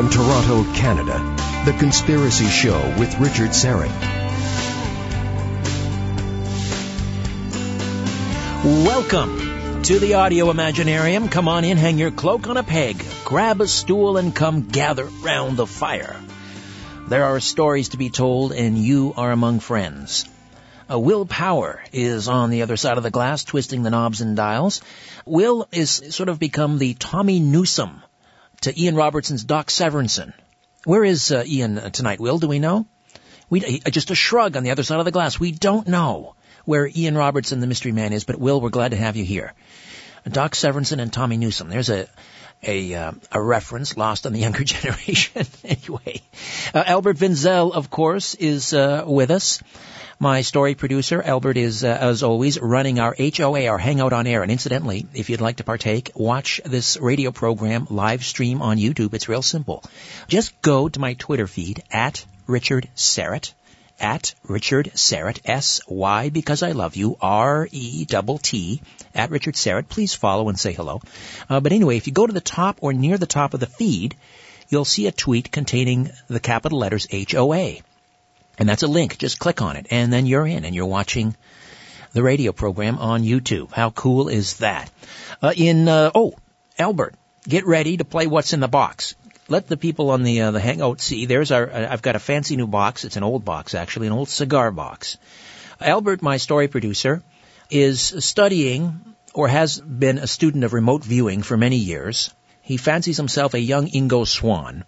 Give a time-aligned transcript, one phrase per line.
[0.00, 1.18] From Toronto, Canada,
[1.66, 3.90] The Conspiracy Show with Richard Syrett.
[8.64, 11.30] Welcome to the Audio Imaginarium.
[11.30, 15.04] Come on in, hang your cloak on a peg, grab a stool, and come gather
[15.04, 16.16] round the fire.
[17.10, 20.24] There are stories to be told, and you are among friends.
[20.90, 24.34] Uh, Will Power is on the other side of the glass, twisting the knobs and
[24.34, 24.80] dials.
[25.26, 28.00] Will is sort of become the Tommy Newsom
[28.62, 30.32] to Ian Robertson's Doc Severinsen.
[30.84, 32.38] Where is uh, Ian uh, tonight, Will?
[32.38, 32.86] Do we know?
[33.48, 35.40] We, uh, just a shrug on the other side of the glass.
[35.40, 38.96] We don't know where Ian Robertson, the mystery man, is, but Will, we're glad to
[38.96, 39.54] have you here.
[40.28, 41.68] Doc Severinsen and Tommy Newsom.
[41.68, 42.06] There's a
[42.62, 45.46] a uh, a reference lost on the younger generation.
[45.64, 46.20] anyway,
[46.74, 49.62] uh, Albert Vinzel, of course, is uh, with us.
[50.22, 54.42] My story producer, Albert, is, uh, as always, running our HOA, our Hangout on Air.
[54.42, 59.14] And incidentally, if you'd like to partake, watch this radio program live stream on YouTube.
[59.14, 59.82] It's real simple.
[60.28, 63.54] Just go to my Twitter feed, at Richard Syrett,
[63.98, 68.82] at Richard Syrett, S-Y, because I love you, R-E-T-T,
[69.14, 69.88] at Richard Syrett.
[69.88, 71.00] Please follow and say hello.
[71.48, 73.64] Uh, but anyway, if you go to the top or near the top of the
[73.64, 74.16] feed,
[74.68, 77.76] you'll see a tweet containing the capital letters HOA.
[78.60, 79.16] And that's a link.
[79.16, 81.34] Just click on it and then you're in and you're watching
[82.12, 83.72] the radio program on YouTube.
[83.72, 84.90] How cool is that?
[85.42, 86.34] Uh, in, uh, oh,
[86.78, 87.14] Albert,
[87.48, 89.14] get ready to play what's in the box.
[89.48, 91.24] Let the people on the, uh, the hangout see.
[91.24, 93.06] There's our, uh, I've got a fancy new box.
[93.06, 95.16] It's an old box actually, an old cigar box.
[95.80, 97.22] Albert, my story producer,
[97.70, 99.00] is studying
[99.32, 102.30] or has been a student of remote viewing for many years.
[102.60, 104.84] He fancies himself a young Ingo Swann.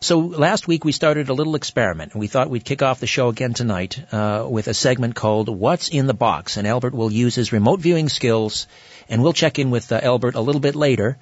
[0.00, 3.08] So last week we started a little experiment, and we thought we'd kick off the
[3.08, 7.12] show again tonight uh, with a segment called "What's in the Box." And Albert will
[7.12, 8.68] use his remote viewing skills,
[9.08, 11.18] and we'll check in with uh, Albert a little bit later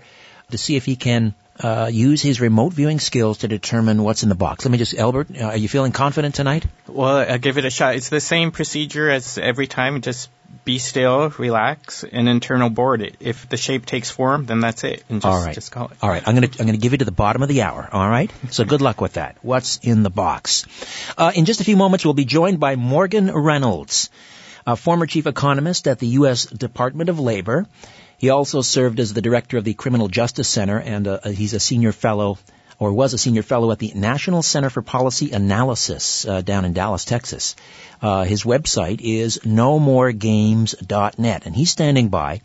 [0.50, 4.28] to see if he can uh, use his remote viewing skills to determine what's in
[4.28, 4.66] the box.
[4.66, 6.66] Let me just, Albert, uh, are you feeling confident tonight?
[6.86, 7.96] Well, I'll give it a shot.
[7.96, 10.02] It's the same procedure as every time.
[10.02, 10.28] Just
[10.64, 13.16] be still, relax, and internal board it.
[13.20, 15.04] If the shape takes form, then that's it.
[15.08, 15.54] And just, all right.
[15.54, 15.96] just call it.
[16.02, 16.22] All right.
[16.26, 17.88] I'm gonna I'm gonna give you to the bottom of the hour.
[17.90, 18.30] All right.
[18.50, 19.36] So good luck with that.
[19.42, 20.66] What's in the box?
[21.16, 24.10] Uh, in just a few moments, we'll be joined by Morgan Reynolds,
[24.66, 26.46] a former chief economist at the U.S.
[26.46, 27.66] Department of Labor.
[28.18, 31.60] He also served as the director of the Criminal Justice Center, and uh, he's a
[31.60, 32.38] senior fellow
[32.78, 36.72] or was a senior fellow at the National Center for Policy Analysis uh, down in
[36.72, 37.56] Dallas, Texas.
[38.02, 42.40] Uh, his website is nomoregames.net, and he's standing by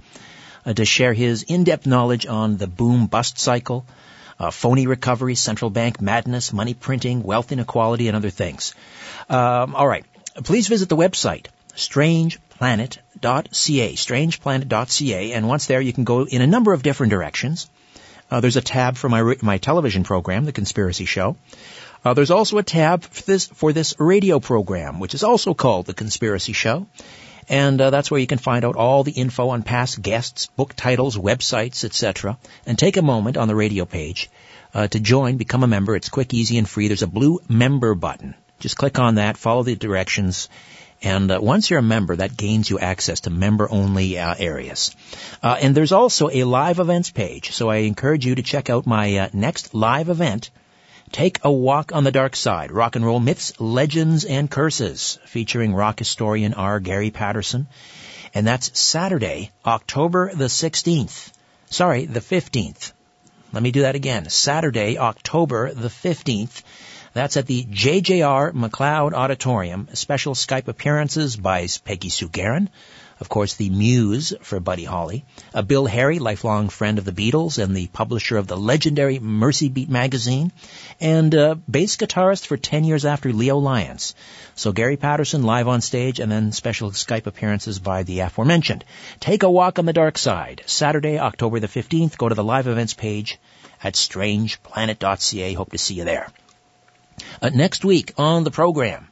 [0.66, 3.86] uh, to share his in-depth knowledge on the boom-bust cycle,
[4.40, 8.74] uh, phony recovery, central bank madness, money printing, wealth inequality, and other things.
[9.30, 10.06] Um, all right,
[10.36, 16.74] please visit the website strangeplanet.ca, strangeplanet.ca, and once there, you can go in a number
[16.74, 17.70] of different directions.
[18.32, 21.36] Uh, there's a tab for my my television program, The Conspiracy Show.
[22.04, 25.86] Uh, there's also a tab for this for this radio program, which is also called
[25.86, 26.88] The Conspiracy Show,
[27.50, 30.74] and uh, that's where you can find out all the info on past guests, book
[30.76, 32.38] titles, websites, etc.
[32.66, 34.30] And take a moment on the radio page
[34.74, 35.96] uh, to join, become a member.
[35.96, 36.88] It's quick, easy, and free.
[36.88, 38.34] There's a blue member button.
[38.60, 40.48] Just click on that, follow the directions,
[41.02, 44.96] and uh, once you're a member, that gains you access to member-only uh, areas.
[45.42, 47.52] Uh, and there's also a live events page.
[47.52, 50.52] So I encourage you to check out my uh, next live event.
[51.12, 55.74] Take a Walk on the Dark Side, Rock and Roll Myths, Legends, and Curses, featuring
[55.74, 56.80] rock historian R.
[56.80, 57.68] Gary Patterson.
[58.34, 61.32] And that's Saturday, October the 16th.
[61.70, 62.94] Sorry, the 15th.
[63.52, 64.30] Let me do that again.
[64.30, 66.62] Saturday, October the 15th
[67.14, 69.90] that's at the JJR McLeod Auditorium.
[69.94, 72.70] Special Skype appearances by Peggy Sue Gerron,
[73.22, 75.24] of course, the muse for Buddy Holly,
[75.54, 79.70] uh, Bill Harry, lifelong friend of the Beatles and the publisher of the legendary Mersey
[79.70, 80.52] Beat magazine,
[81.00, 84.16] and uh, bass guitarist for 10 years after Leo Lyons.
[84.56, 88.86] So Gary Patterson live on stage and then special Skype appearances by the aforementioned.
[89.20, 90.64] Take a walk on the dark side.
[90.66, 92.18] Saturday, October the 15th.
[92.18, 93.38] Go to the live events page
[93.84, 95.54] at strangeplanet.ca.
[95.54, 96.28] Hope to see you there.
[97.42, 99.08] Uh, next week on the program,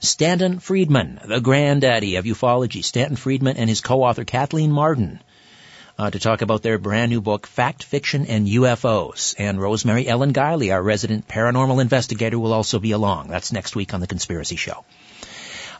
[0.00, 5.20] Stanton Friedman, the granddaddy of ufology, Stanton Friedman and his co-author Kathleen Marden,
[5.98, 9.34] uh, to talk about their brand new book, Fact, Fiction, and UFOs.
[9.38, 13.28] And Rosemary Ellen Guiley, our resident paranormal investigator, will also be along.
[13.28, 14.84] That's next week on The Conspiracy Show.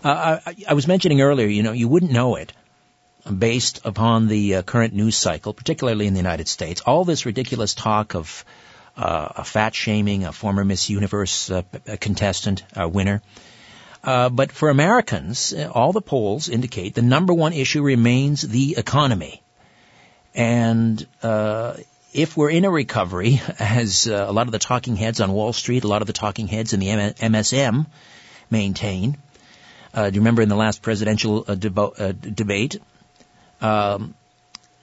[0.05, 2.53] Uh, I, I, was mentioning earlier, you know, you wouldn't know it
[3.39, 6.83] based upon the uh, current news cycle, particularly in the United States.
[6.83, 8.45] All this ridiculous talk of
[8.97, 11.63] a fat shaming, a former Miss Universe uh,
[12.01, 13.23] contestant, uh, winner.
[14.03, 18.77] Uh, but for Americans, uh, all the polls indicate the number one issue remains the
[18.79, 19.43] economy.
[20.35, 21.75] And uh,
[22.15, 25.53] if we're in a recovery, as uh, a lot of the talking heads on Wall
[25.53, 27.87] Street, a lot of the talking heads in the MSM
[28.51, 29.19] maintain,
[29.93, 32.81] uh, do you remember in the last presidential uh, debo- uh, debate,
[33.61, 34.15] um,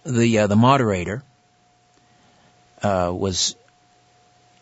[0.03, 1.23] the uh, the moderator
[2.83, 3.55] uh, was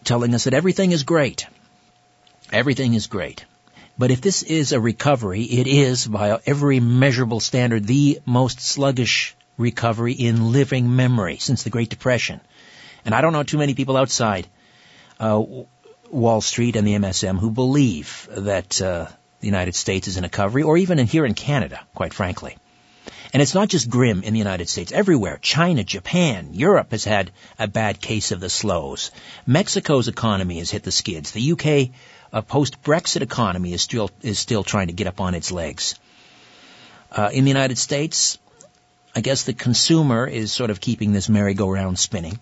[0.05, 1.47] telling us that everything is great,
[2.51, 3.45] everything is great.
[3.97, 9.35] But if this is a recovery, it is, by every measurable standard, the most sluggish
[9.57, 12.41] recovery in living memory since the Great Depression.
[13.05, 14.47] And I don't know too many people outside
[15.19, 15.41] uh,
[16.09, 19.07] Wall Street and the MSM who believe that uh,
[19.39, 22.57] the United States is in a recovery, or even in, here in Canada, quite frankly.
[23.35, 24.93] And it's not just grim in the United States.
[24.93, 29.11] Everywhere, China, Japan, Europe has had a bad case of the slows.
[29.45, 31.31] Mexico's economy has hit the skids.
[31.31, 31.89] The UK
[32.31, 35.95] uh, post-Brexit economy is still is still trying to get up on its legs.
[37.11, 38.37] Uh, in the United States,
[39.13, 42.39] I guess the consumer is sort of keeping this merry-go-round spinning.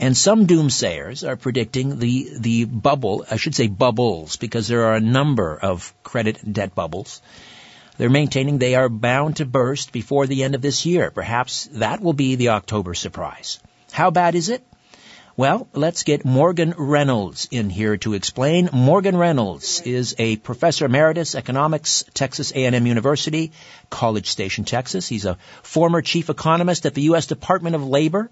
[0.00, 4.94] And some doomsayers are predicting the, the bubble, I should say bubbles, because there are
[4.94, 7.20] a number of credit and debt bubbles.
[7.98, 11.10] They're maintaining they are bound to burst before the end of this year.
[11.10, 13.58] Perhaps that will be the October surprise.
[13.92, 14.66] How bad is it?
[15.38, 18.70] Well, let's get Morgan Reynolds in here to explain.
[18.72, 23.52] Morgan Reynolds is a professor emeritus economics, Texas A&M University,
[23.90, 25.06] College Station, Texas.
[25.06, 27.26] He's a former chief economist at the U.S.
[27.26, 28.30] Department of Labor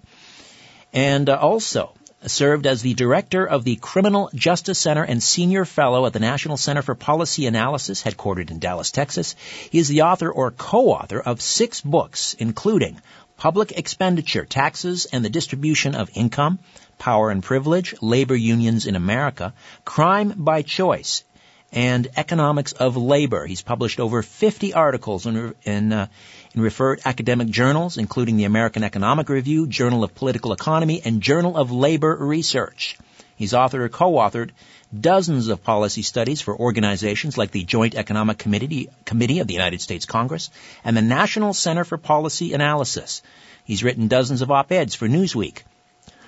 [0.93, 1.93] and uh, also
[2.27, 6.57] served as the director of the Criminal Justice Center and senior fellow at the National
[6.57, 9.35] Center for Policy Analysis, headquartered in Dallas, Texas.
[9.69, 13.01] He is the author or co-author of six books, including
[13.37, 16.59] Public Expenditure, Taxes and the Distribution of Income,
[16.97, 21.23] Power and Privilege, Labor Unions in America, Crime by Choice,
[21.71, 23.45] and Economics of Labor.
[23.45, 26.07] He's published over 50 articles in, in, uh,
[26.55, 31.57] in referred academic journals, including the American Economic Review, Journal of Political Economy, and Journal
[31.57, 32.97] of Labor Research.
[33.35, 34.51] He's authored or co-authored
[34.97, 39.81] dozens of policy studies for organizations like the Joint Economic Committee, Committee of the United
[39.81, 40.49] States Congress
[40.85, 43.21] and the National Center for Policy Analysis.
[43.65, 45.63] He's written dozens of op-eds for Newsweek,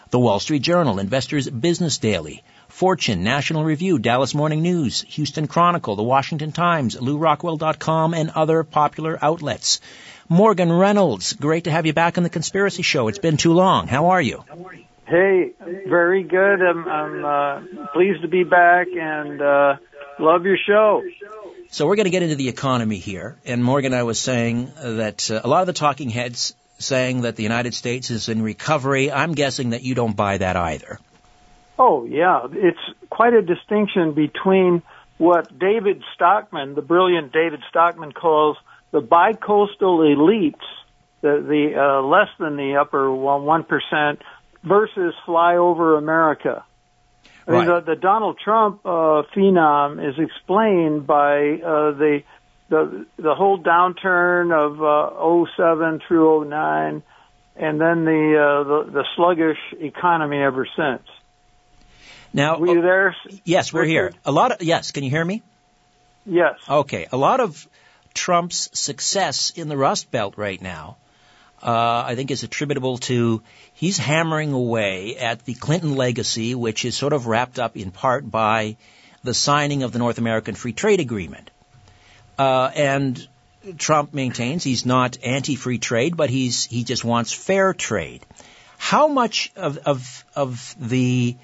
[0.09, 5.95] the Wall Street Journal, Investors Business Daily, Fortune, National Review, Dallas Morning News, Houston Chronicle,
[5.95, 9.79] The Washington Times, LouRockwell.com, and other popular outlets.
[10.29, 13.07] Morgan Reynolds, great to have you back on the Conspiracy Show.
[13.07, 13.87] It's been too long.
[13.87, 14.43] How are you?
[15.05, 15.53] Hey,
[15.87, 16.61] very good.
[16.61, 19.77] I'm, I'm uh, pleased to be back and uh,
[20.19, 21.01] love your show.
[21.69, 23.37] So we're going to get into the economy here.
[23.45, 27.37] And Morgan, I was saying that uh, a lot of the talking heads saying that
[27.37, 29.09] the United States is in recovery.
[29.09, 30.99] I'm guessing that you don't buy that either.
[31.79, 32.47] Oh, yeah.
[32.51, 34.81] It's quite a distinction between
[35.17, 38.57] what David Stockman, the brilliant David Stockman, calls
[38.91, 40.55] the bicoastal elites,
[41.21, 44.17] the, the uh, less than the upper 1%,
[44.63, 46.63] versus flyover America.
[47.47, 52.23] I mean, the, the Donald Trump uh, phenom is explained by uh, the
[52.69, 57.03] the the whole downturn of uh, 07 through 09,
[57.55, 61.07] and then the, uh, the the sluggish economy ever since.
[62.33, 63.15] Now, were you there?
[63.45, 64.11] Yes, we're here.
[64.25, 64.91] A lot of yes.
[64.91, 65.41] Can you hear me?
[66.25, 66.55] Yes.
[66.69, 67.07] Okay.
[67.09, 67.65] A lot of
[68.17, 70.97] Trump's success in the Rust Belt right now,
[71.61, 73.41] uh, I think, is attributable to
[73.73, 78.29] he's hammering away at the Clinton legacy, which is sort of wrapped up in part
[78.29, 78.75] by
[79.23, 81.51] the signing of the North American Free Trade Agreement.
[82.37, 83.27] Uh, and
[83.77, 88.25] Trump maintains he's not anti-free trade, but he's he just wants fair trade.
[88.77, 91.35] How much of of of the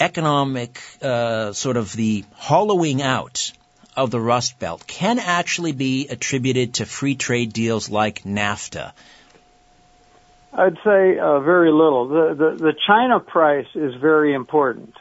[0.00, 3.52] economic uh, sort of the hollowing out
[3.98, 8.92] of the Rust Belt can actually be attributed to free trade deals like NAFTA?
[10.52, 12.08] I'd say uh, very little.
[12.08, 14.94] The, the the China price is very important.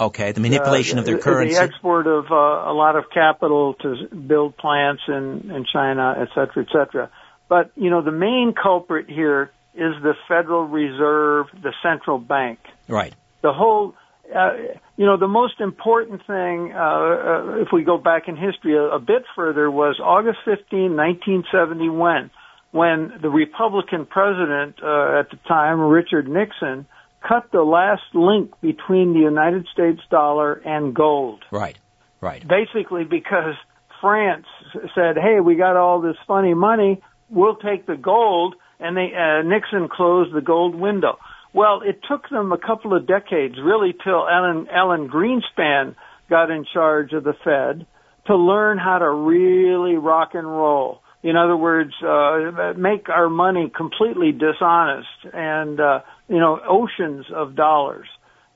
[0.00, 1.56] Okay, the manipulation uh, of their currency.
[1.56, 6.28] The export of uh, a lot of capital to build plants in, in China, et
[6.34, 7.10] cetera, et cetera.
[7.48, 12.58] But, you know, the main culprit here is the Federal Reserve, the central bank.
[12.86, 13.12] Right.
[13.42, 13.94] The whole,
[14.34, 14.52] uh,
[14.96, 18.82] you know, the most important thing, uh, uh, if we go back in history a,
[18.82, 22.30] a bit further, was August 15, 1971,
[22.70, 26.86] when the Republican president uh, at the time, Richard Nixon,
[27.26, 31.44] cut the last link between the United States dollar and gold.
[31.50, 31.78] Right,
[32.20, 32.46] right.
[32.46, 33.54] Basically because
[34.00, 34.46] France
[34.94, 39.42] said, hey, we got all this funny money, we'll take the gold, and they, uh,
[39.42, 41.18] Nixon closed the gold window.
[41.52, 45.96] Well, it took them a couple of decades, really, till Alan, Alan Greenspan
[46.28, 47.86] got in charge of the Fed
[48.26, 51.00] to learn how to really rock and roll.
[51.22, 57.56] In other words, uh, make our money completely dishonest and, uh, you know, oceans of
[57.56, 58.06] dollars.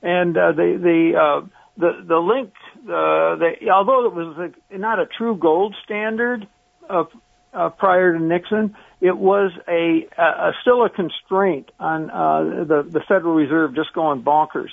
[0.01, 1.47] And, uh, the, the, uh,
[1.77, 6.47] the, the link, uh, the, although it was not a true gold standard,
[6.89, 7.05] uh,
[7.53, 13.01] uh, prior to Nixon, it was a, a, still a constraint on uh, the the
[13.07, 14.71] Federal Reserve just going bonkers.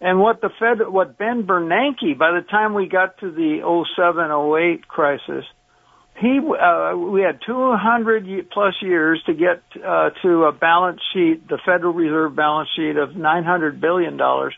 [0.00, 3.60] And what the Fed, what Ben Bernanke, by the time we got to the
[3.96, 5.44] 0708 crisis,
[6.20, 11.58] he uh, we had 200 plus years to get uh, to a balance sheet, the
[11.64, 14.54] Federal Reserve balance sheet of 900 billion dollars,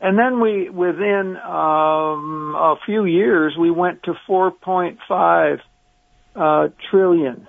[0.00, 5.60] and then we within um, a few years we went to 4.5
[6.36, 7.46] uh, trillion.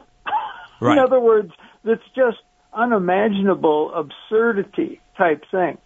[0.80, 0.94] Right.
[0.94, 1.52] In other words,
[1.84, 2.38] it's just
[2.74, 5.78] unimaginable absurdity type thing.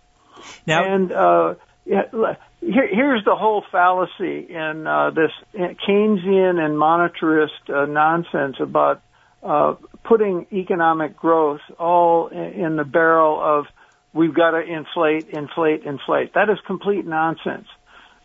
[0.65, 1.55] Now, and uh,
[1.86, 9.01] here, here's the whole fallacy in uh, this Keynesian and monetarist uh, nonsense about
[9.43, 13.65] uh, putting economic growth all in the barrel of
[14.13, 16.34] we've got to inflate, inflate, inflate.
[16.34, 17.67] That is complete nonsense.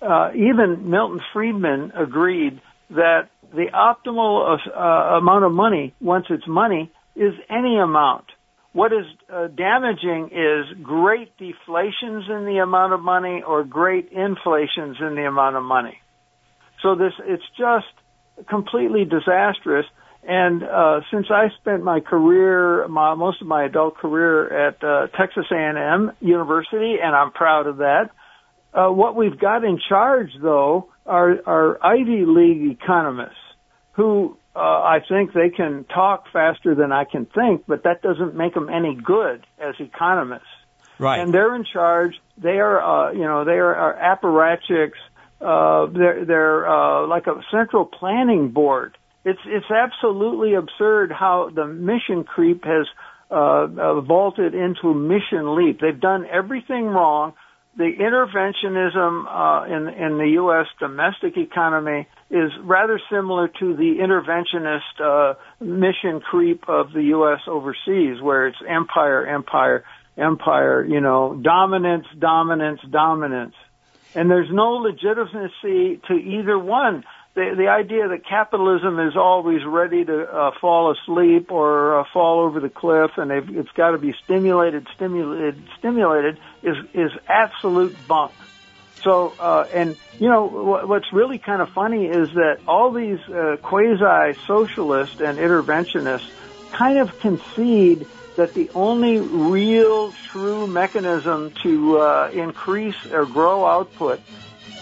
[0.01, 6.91] Uh, even Milton Friedman agreed that the optimal uh, amount of money, once it's money,
[7.15, 8.25] is any amount.
[8.73, 14.99] What is uh, damaging is great deflations in the amount of money or great inflations
[15.01, 15.99] in the amount of money.
[16.83, 17.87] So this, it's just
[18.49, 19.87] completely disastrous.
[20.29, 25.07] And uh, since I spent my career, my, most of my adult career at uh,
[25.17, 28.11] Texas A&M University, and I'm proud of that.
[28.77, 33.39] Uh, what we've got in charge, though, are, are Ivy League economists
[33.93, 38.35] who uh, I think they can talk faster than I can think, but that doesn't
[38.35, 40.45] make them any good as economists.
[40.99, 41.21] Right.
[41.21, 42.15] And they're in charge.
[42.37, 45.01] They are, uh, you know, they are, are apparatchiks.
[45.41, 48.97] Uh, they're, they're, uh, like a central planning board.
[49.25, 52.87] It's, it's absolutely absurd how the mission creep has,
[53.31, 55.81] uh, uh, vaulted into mission leap.
[55.81, 57.35] They've done everything wrong
[57.77, 60.67] the interventionism uh, in in the U.S.
[60.81, 67.41] domestic economy is rather similar to the interventionist uh, mission creep of the U.S.
[67.47, 69.85] overseas, where it's empire, empire,
[70.17, 70.85] empire.
[70.85, 73.55] You know, dominance, dominance, dominance,
[74.15, 77.05] and there's no legitimacy to either one
[77.37, 82.41] the the idea that capitalism is always ready to uh, fall asleep or uh, fall
[82.41, 88.33] over the cliff, and it's got to be stimulated, stimulated, stimulated is is absolute bunk.
[89.03, 90.47] So, uh, and you know
[90.87, 96.31] what's really kind of funny is that all these uh, quasi socialists and interventionists
[96.73, 104.21] kind of concede that the only real true mechanism to uh, increase or grow output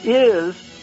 [0.04, 0.73] is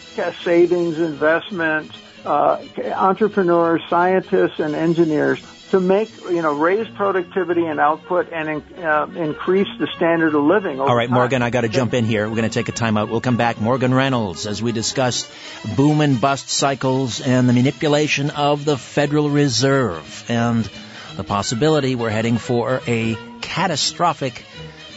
[0.44, 2.64] savings, investments, uh,
[2.94, 5.42] entrepreneurs, scientists, and engineers
[5.72, 10.78] to make, you know, raise productivity and output and uh, increase the standard of living.
[10.78, 11.14] All right, time.
[11.14, 12.28] Morgan, I got to jump in here.
[12.28, 13.08] We're going to take a time out.
[13.08, 13.58] We'll come back.
[13.58, 15.30] Morgan Reynolds, as we discuss
[15.74, 20.68] boom and bust cycles and the manipulation of the Federal Reserve and
[21.16, 24.44] the possibility we're heading for a catastrophic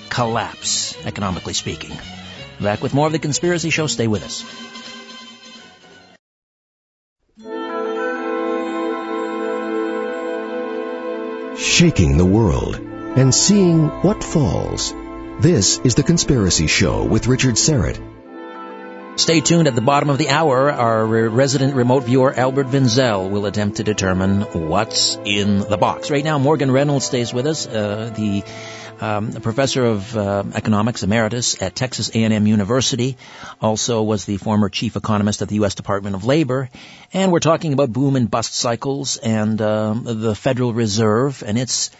[0.09, 1.97] collapse, economically speaking.
[2.59, 3.87] Back with more of the Conspiracy Show.
[3.87, 4.74] Stay with us.
[11.75, 14.93] Shaking the world and seeing what falls.
[15.41, 17.99] This is The Conspiracy Show with Richard Syrett.
[19.19, 20.71] Stay tuned at the bottom of the hour.
[20.71, 26.09] Our resident remote viewer, Albert Vinzel, will attempt to determine what's in the box.
[26.09, 28.45] Right now, Morgan Reynolds stays with us, uh, the
[28.99, 33.17] um, a professor of uh, economics emeritus at Texas A&M University.
[33.61, 35.75] Also was the former chief economist at the U.S.
[35.75, 36.69] Department of Labor.
[37.13, 41.91] And we're talking about boom and bust cycles and um, the Federal Reserve and its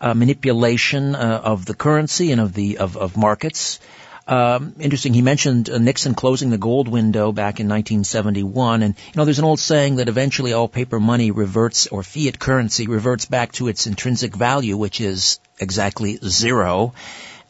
[0.00, 3.80] uh, manipulation uh, of the currency and of the of, of markets.
[4.26, 5.12] Um, interesting.
[5.12, 9.40] He mentioned uh, Nixon closing the gold window back in 1971, and you know, there's
[9.40, 13.66] an old saying that eventually all paper money reverts, or fiat currency reverts back to
[13.66, 16.94] its intrinsic value, which is exactly zero.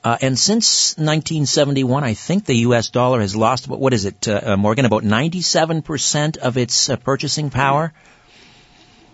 [0.02, 2.88] Uh, and since 1971, I think the U.S.
[2.88, 7.50] dollar has lost, what is it, uh, uh Morgan, about 97% of its uh, purchasing
[7.50, 7.92] power?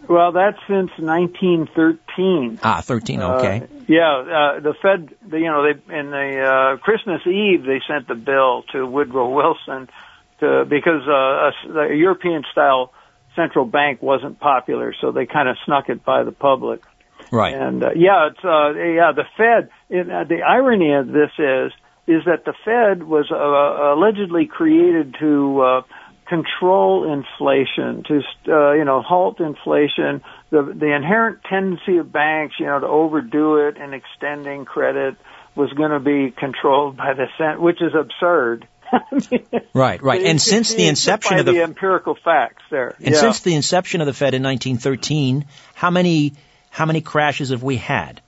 [0.08, 2.60] Well, that's since 1913.
[2.62, 3.20] Ah, 13.
[3.20, 3.66] Uh, okay.
[3.88, 8.06] Yeah, uh, the Fed, the, you know, they in the uh, Christmas Eve they sent
[8.06, 9.88] the bill to Woodrow Wilson
[10.40, 12.92] to because uh, a, the European style
[13.34, 16.82] central bank wasn't popular, so they kind of snuck it by the public.
[17.30, 17.54] Right.
[17.54, 19.70] And uh, yeah, it's uh, yeah the Fed.
[19.90, 21.72] It, uh, the irony of this is
[22.06, 23.36] is that the Fed was uh,
[23.94, 25.82] allegedly created to uh,
[26.28, 28.20] control inflation, to
[28.52, 30.22] uh, you know halt inflation.
[30.50, 35.16] The the inherent tendency of banks, you know, to overdo it in extending credit
[35.54, 38.68] was going to be controlled by the Senate, which is absurd.
[39.74, 40.22] right, right.
[40.22, 43.20] And since the inception of the, the, empirical facts there, and yeah.
[43.20, 46.34] since the inception of the Fed in 1913, how many
[46.76, 48.20] how many crashes have we had?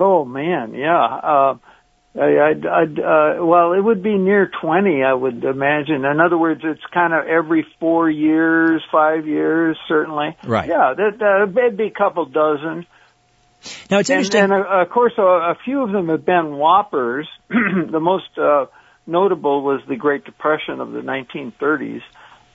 [0.00, 1.04] Oh man, yeah.
[1.04, 1.58] Uh,
[2.18, 6.06] I, I'd, I'd, uh, well, it would be near 20, I would imagine.
[6.06, 10.38] In other words, it's kind of every four years, five years, certainly.
[10.42, 10.70] Right.
[10.70, 12.86] Yeah, that, uh, it'd be a couple dozen.
[13.90, 14.44] Now it's and, interesting.
[14.44, 17.28] And, uh, of course, a, a few of them have been whoppers.
[17.50, 18.66] the most uh,
[19.06, 22.00] notable was the Great Depression of the 1930s.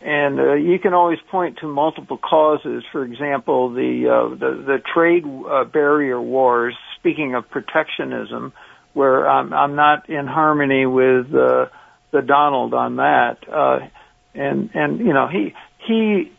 [0.04, 2.84] And uh, you can always point to multiple causes.
[2.92, 6.76] For example, the uh, the, the trade uh, barrier wars.
[7.00, 8.54] Speaking of protectionism,
[8.94, 11.68] where I'm, I'm not in harmony with uh,
[12.12, 13.38] the Donald on that.
[13.50, 13.88] Uh,
[14.36, 15.54] and and you know he
[15.86, 16.32] he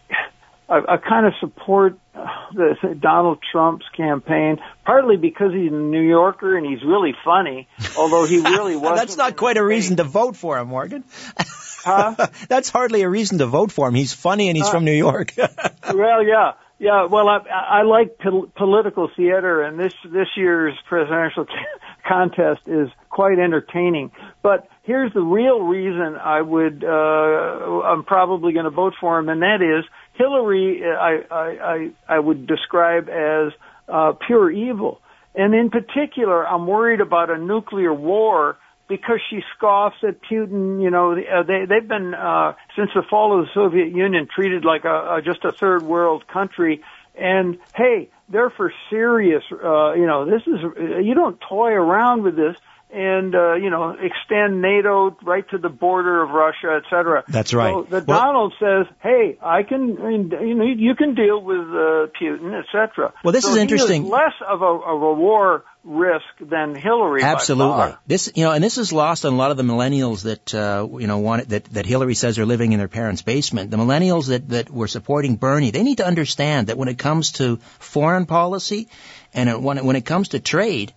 [0.69, 6.01] I, I kind of support the, the Donald Trump's campaign partly because he's a New
[6.01, 8.97] Yorker and he's really funny, although he really was.
[8.99, 11.05] That's not quite a reason to vote for him, Morgan.
[11.85, 12.15] Huh?
[12.49, 13.95] That's hardly a reason to vote for him.
[13.95, 15.35] He's funny and he's uh, from New York.
[15.95, 16.53] well, yeah.
[16.77, 21.47] Yeah, well, I, I like pol- political theater, and this this year's presidential
[22.07, 24.11] contest is quite entertaining.
[24.43, 29.29] But here's the real reason I would uh, I'm probably going to vote for him,
[29.29, 30.83] and that is Hillary.
[30.85, 33.53] I I I, I would describe as
[33.89, 35.01] uh, pure evil,
[35.35, 40.83] and in particular, I'm worried about a nuclear war because she scoffs at Putin.
[40.83, 44.65] You know, uh, they they've been uh, since the fall of the Soviet Union treated
[44.65, 46.83] like a, a just a third world country.
[47.15, 49.45] And hey, they're for serious.
[49.53, 50.61] Uh, you know, this is
[51.05, 52.57] you don't toy around with this
[52.95, 57.25] and uh, you know extend NATO right to the border of Russia, et cetera.
[57.29, 57.73] That's right.
[57.73, 62.07] So the well, Donald says, "Hey, I can, you know, you can deal with uh,
[62.21, 64.09] Putin, et cetera." Well, this so is interesting.
[64.09, 67.23] less of a, of a war risk than Hillary.
[67.23, 67.97] Absolutely.
[68.07, 70.87] This, you know, and this is lost on a lot of the millennials that uh,
[70.99, 73.71] you know want that that Hillary says are living in their parents' basement.
[73.71, 77.33] The millennials that that were supporting Bernie, they need to understand that when it comes
[77.33, 78.89] to foreign policy
[79.33, 80.95] and when it, when it comes to trade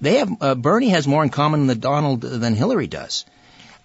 [0.00, 3.24] they have uh, Bernie has more in common with Donald than Hillary does.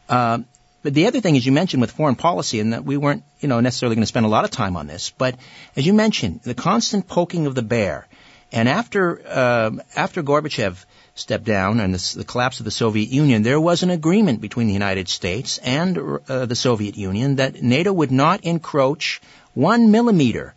[0.09, 0.39] Uh,
[0.83, 3.47] but the other thing, as you mentioned, with foreign policy, and that we weren't, you
[3.47, 5.35] know, necessarily going to spend a lot of time on this, but
[5.75, 8.07] as you mentioned, the constant poking of the bear,
[8.51, 13.43] and after uh, after Gorbachev stepped down and this, the collapse of the Soviet Union,
[13.43, 15.97] there was an agreement between the United States and
[16.27, 19.21] uh, the Soviet Union that NATO would not encroach
[19.53, 20.55] one millimeter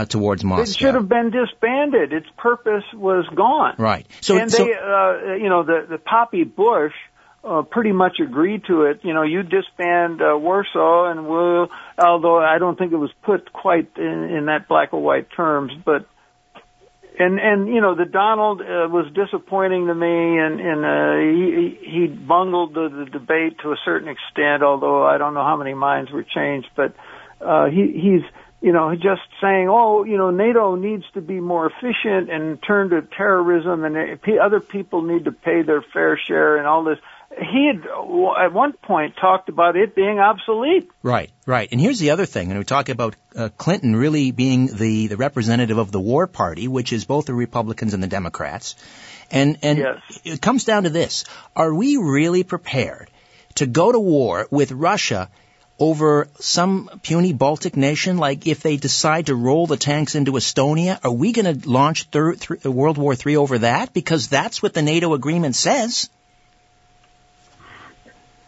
[0.00, 0.62] uh, towards Moscow.
[0.62, 2.12] It should have been disbanded.
[2.12, 3.74] Its purpose was gone.
[3.78, 4.06] Right.
[4.20, 6.94] So, and so, they, uh, you know, the the Poppy Bush
[7.44, 9.00] uh, pretty much agreed to it.
[9.02, 11.68] You know, you disband uh, Warsaw, and we'll.
[11.98, 15.72] Although I don't think it was put quite in, in that black or white terms,
[15.84, 16.06] but.
[17.18, 21.76] And and you know the Donald uh, was disappointing to me, and and uh, he
[21.84, 24.62] he bungled the, the debate to a certain extent.
[24.62, 26.94] Although I don't know how many minds were changed, but
[27.44, 28.22] uh, he he's
[28.60, 32.90] you know, just saying, oh, you know, NATO needs to be more efficient and turn
[32.90, 36.98] to terrorism and other people need to pay their fair share and all this.
[37.30, 40.90] He had at one point talked about it being obsolete.
[41.02, 41.68] Right, right.
[41.70, 45.16] And here's the other thing, and we talk about uh, Clinton really being the, the
[45.16, 48.74] representative of the war party, which is both the Republicans and the Democrats.
[49.30, 50.20] And, and yes.
[50.24, 51.24] it comes down to this.
[51.54, 53.08] Are we really prepared
[53.54, 55.30] to go to war with Russia
[55.80, 58.18] over some puny Baltic nation?
[58.18, 62.04] Like if they decide to roll the tanks into Estonia, are we going to launch
[62.04, 63.92] thir- th- World War III over that?
[63.94, 66.10] Because that's what the NATO agreement says.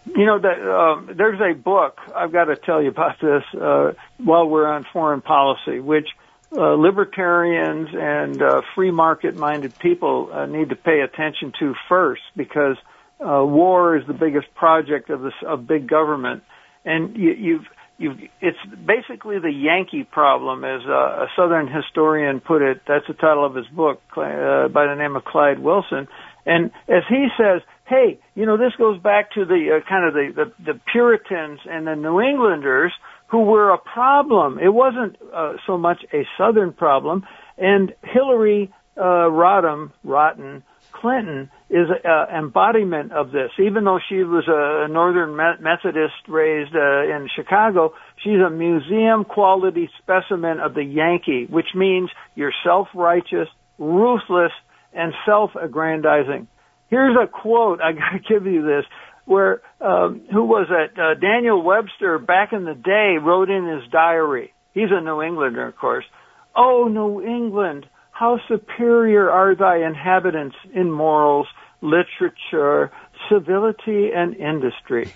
[0.05, 4.47] You know, uh, there's a book, I've got to tell you about this, uh, while
[4.47, 6.09] we're on foreign policy, which
[6.55, 12.21] uh, libertarians and uh, free market minded people uh, need to pay attention to first
[12.37, 12.77] because
[13.21, 16.43] uh, war is the biggest project of this of big government
[16.85, 17.67] and you, you've
[17.99, 22.83] you've it's basically the Yankee problem, as a, a Southern historian put it.
[22.87, 26.09] That's the title of his book uh, by the name of Clyde Wilson.
[26.45, 30.15] And as he says, hey, you know, this goes back to the uh, kind of
[30.15, 32.93] the, the the Puritans and the New Englanders
[33.29, 34.59] who were a problem.
[34.59, 37.25] It wasn't uh, so much a Southern problem.
[37.57, 40.63] And Hillary uh, Rodham, Rotten,
[41.03, 43.51] Clinton is an embodiment of this.
[43.59, 49.91] Even though she was a Northern Methodist raised uh, in Chicago, she's a museum quality
[50.01, 54.53] specimen of the Yankee, which means you're self-righteous, ruthless,
[54.95, 56.47] and self-aggrandizing.
[56.89, 57.81] Here's a quote.
[57.83, 58.85] I gotta give you this.
[59.25, 60.99] where um, who was it?
[60.99, 64.53] Uh, Daniel Webster back in the day wrote in his diary.
[64.73, 66.05] He's a New Englander, of course.
[66.55, 67.87] Oh, New England,
[68.23, 71.49] how superior are thy inhabitants in morals,
[71.81, 72.93] literature,
[73.29, 75.13] civility, and industry.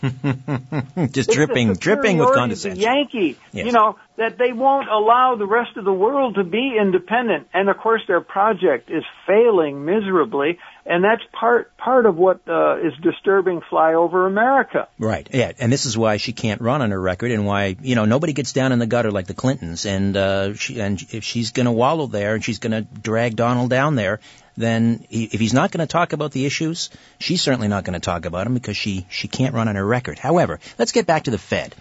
[1.10, 2.80] Just dripping, dripping with condescension.
[2.80, 3.66] Yankee, yes.
[3.66, 7.48] you know, that they won't allow the rest of the world to be independent.
[7.52, 10.58] And of course their project is failing miserably.
[10.86, 14.88] And that's part, part of what uh, is disturbing flyover America.
[14.98, 15.28] Right.
[15.32, 15.52] Yeah.
[15.58, 18.32] And this is why she can't run on her record and why, you know, nobody
[18.32, 19.84] gets down in the gutter like the Clintons.
[19.84, 23.36] And, uh, she, and if she's going to wallow there and she's going to drag
[23.36, 24.20] Donald down there,
[24.56, 27.94] then he, if he's not going to talk about the issues, she's certainly not going
[27.94, 30.18] to talk about them because she, she can't run on her record.
[30.18, 31.74] However, let's get back to the Fed.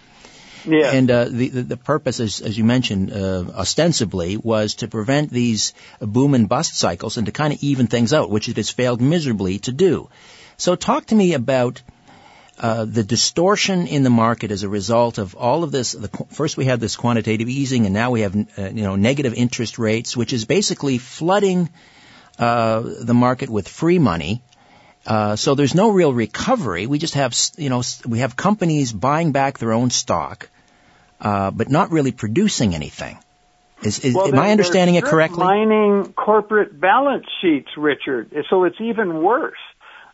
[0.66, 0.90] Yeah.
[0.90, 5.30] And uh, the, the, the purpose, as, as you mentioned, uh, ostensibly was to prevent
[5.30, 8.68] these boom and bust cycles and to kind of even things out, which it has
[8.68, 10.08] failed miserably to do.
[10.56, 11.82] So, talk to me about
[12.58, 15.92] uh, the distortion in the market as a result of all of this.
[15.92, 19.34] The, first, we had this quantitative easing, and now we have uh, you know negative
[19.34, 21.68] interest rates, which is basically flooding
[22.38, 24.42] uh, the market with free money.
[25.06, 26.86] Uh, so there's no real recovery.
[26.86, 30.48] We just have, you know, we have companies buying back their own stock,
[31.20, 33.16] uh, but not really producing anything.
[33.82, 35.44] Is, is well, am I understanding it correctly?
[35.44, 38.32] Mining corporate balance sheets, Richard.
[38.48, 39.58] So it's even worse.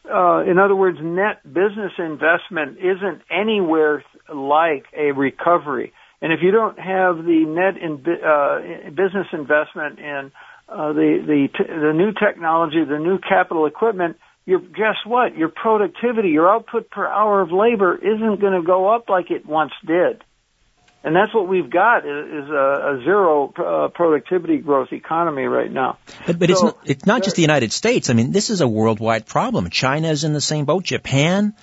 [0.04, 5.92] Uh, in other words, net business investment isn't anywhere like a recovery.
[6.20, 10.32] And if you don't have the net in, uh, business investment in
[10.72, 15.36] uh, the the t- the new technology, the new capital equipment, your guess what?
[15.36, 19.46] Your productivity, your output per hour of labor isn't going to go up like it
[19.46, 20.24] once did.
[21.04, 25.98] And that's what we've got is, a, a zero uh, productivity growth economy right now.
[26.26, 28.08] But, but so, it's not, it's not just the United States.
[28.08, 29.68] I mean, this is a worldwide problem.
[29.70, 30.84] China is in the same boat.
[30.84, 31.54] Japan.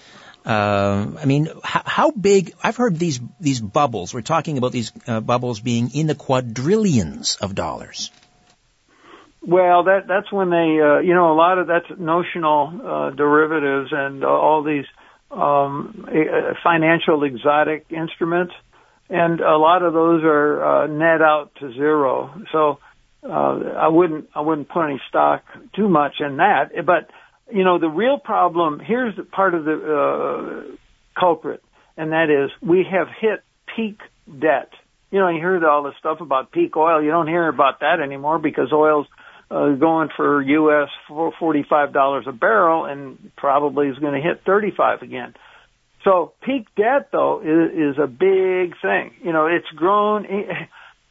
[0.45, 2.53] Uh, I mean, how, how, big?
[2.63, 4.13] I've heard these these bubbles.
[4.13, 8.09] We're talking about these uh, bubbles being in the quadrillions of dollars.
[9.41, 13.89] Well, that that's when they, uh, you know, a lot of that's notional uh, derivatives
[13.91, 14.85] and uh, all these
[15.31, 16.05] um,
[16.63, 18.53] financial exotic instruments,
[19.09, 22.41] and a lot of those are uh, net out to zero.
[22.51, 22.79] So
[23.23, 25.43] uh, I wouldn't I wouldn't put any stock
[25.75, 26.71] too much in that.
[26.85, 27.09] But
[27.51, 30.75] you know, the real problem here's the part of the uh,
[31.19, 31.63] culprit,
[31.95, 33.43] and that is we have hit
[33.75, 34.71] peak debt.
[35.11, 37.01] You know, you hear all this stuff about peak oil.
[37.01, 39.07] You don't hear about that anymore because oil's
[39.51, 40.89] uh, going for U.S.
[41.07, 45.33] for $45 a barrel and probably is going to hit 35 again.
[46.03, 49.13] So peak debt though is, is a big thing.
[49.23, 50.25] You know, it's grown,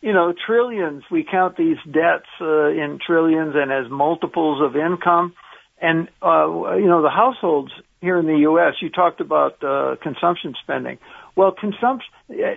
[0.01, 1.03] you know, trillions.
[1.11, 5.35] We count these debts uh, in trillions and as multiples of income.
[5.81, 7.71] And, uh, you know, the households
[8.01, 10.99] here in the U.S., you talked about uh, consumption spending.
[11.37, 12.11] Well, consumption,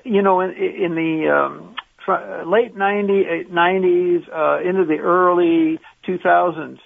[0.04, 1.76] you know, in, in the um,
[2.08, 6.80] late 90, 90s uh, into the early 2000s,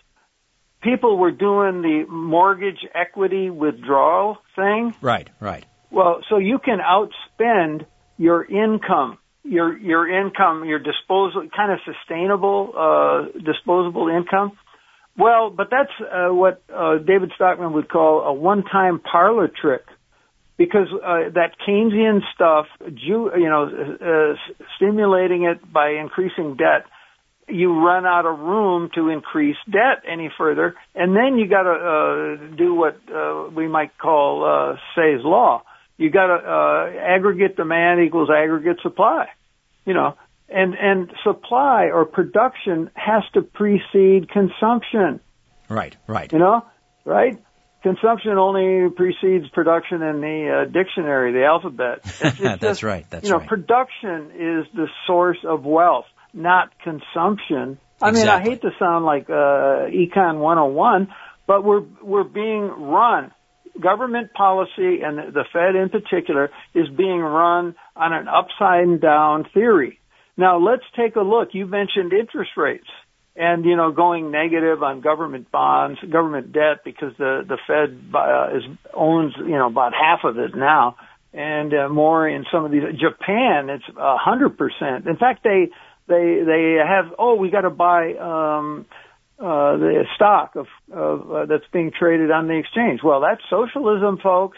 [0.82, 4.94] people were doing the mortgage equity withdrawal thing.
[5.02, 5.66] Right, right.
[5.92, 7.86] Well, so you can outspend
[8.18, 14.58] your income, your your income, your disposal kind of sustainable uh, disposable income.
[15.18, 19.84] Well, but that's uh, what uh, David Stockman would call a one-time parlor trick
[20.58, 26.86] because uh, that Keynesian stuff, you know, uh, stimulating it by increasing debt,
[27.48, 31.70] you run out of room to increase debt any further, and then you got to
[31.72, 35.64] uh, do what uh, we might call uh, Say's law.
[35.98, 39.28] You got to uh, aggregate demand equals aggregate supply,
[39.86, 40.16] you know,
[40.50, 45.20] and and supply or production has to precede consumption.
[45.70, 46.32] Right, right.
[46.32, 46.66] You know,
[47.06, 47.40] right?
[47.86, 52.00] Consumption only precedes production in the uh, dictionary, the alphabet.
[52.06, 53.06] It's, it's That's just, right.
[53.10, 53.48] That's you know, right.
[53.48, 57.78] production is the source of wealth, not consumption.
[58.02, 58.14] I exactly.
[58.14, 61.10] mean, I hate to sound like uh, Econ 101,
[61.46, 63.32] but we're we're being run.
[63.80, 70.00] Government policy and the Fed in particular is being run on an upside down theory.
[70.38, 71.50] Now let's take a look.
[71.52, 72.88] You mentioned interest rates
[73.36, 78.58] and you know going negative on government bonds, government debt because the the Fed uh,
[78.58, 80.96] is owns you know about half of it now,
[81.34, 82.84] and uh, more in some of these.
[83.00, 85.08] Japan, it's a hundred percent.
[85.08, 85.70] In fact, they
[86.08, 88.86] they they have oh we got to buy um,
[89.38, 93.02] uh, the stock of, of uh, that's being traded on the exchange.
[93.04, 94.58] Well, that's socialism, folks.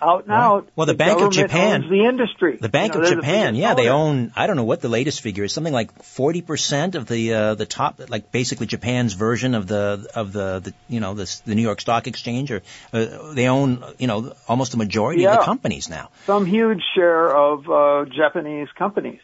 [0.00, 0.68] Out and out.
[0.76, 2.58] Well, the, Bank of Japan, the industry.
[2.60, 4.32] The Bank you know, of Japan, the yeah, they own.
[4.36, 5.52] I don't know what the latest figure is.
[5.52, 10.08] Something like forty percent of the uh, the top, like basically Japan's version of the
[10.14, 13.84] of the, the you know the, the New York Stock Exchange, or uh, they own
[13.98, 15.32] you know almost the majority yeah.
[15.32, 16.10] of the companies now.
[16.26, 19.20] Some huge share of uh, Japanese companies.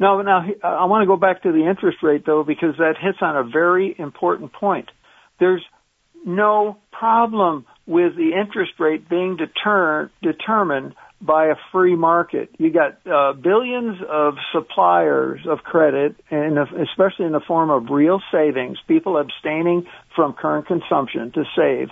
[0.00, 3.18] Now, now I want to go back to the interest rate though, because that hits
[3.20, 4.90] on a very important point.
[5.38, 5.62] There's
[6.24, 12.48] no problem with the interest rate being deter- determined by a free market.
[12.56, 18.20] You got uh, billions of suppliers of credit, and especially in the form of real
[18.30, 21.88] savings, people abstaining from current consumption to save.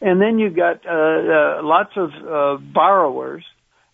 [0.00, 3.44] And then you've got uh, uh, lots of uh, borrowers,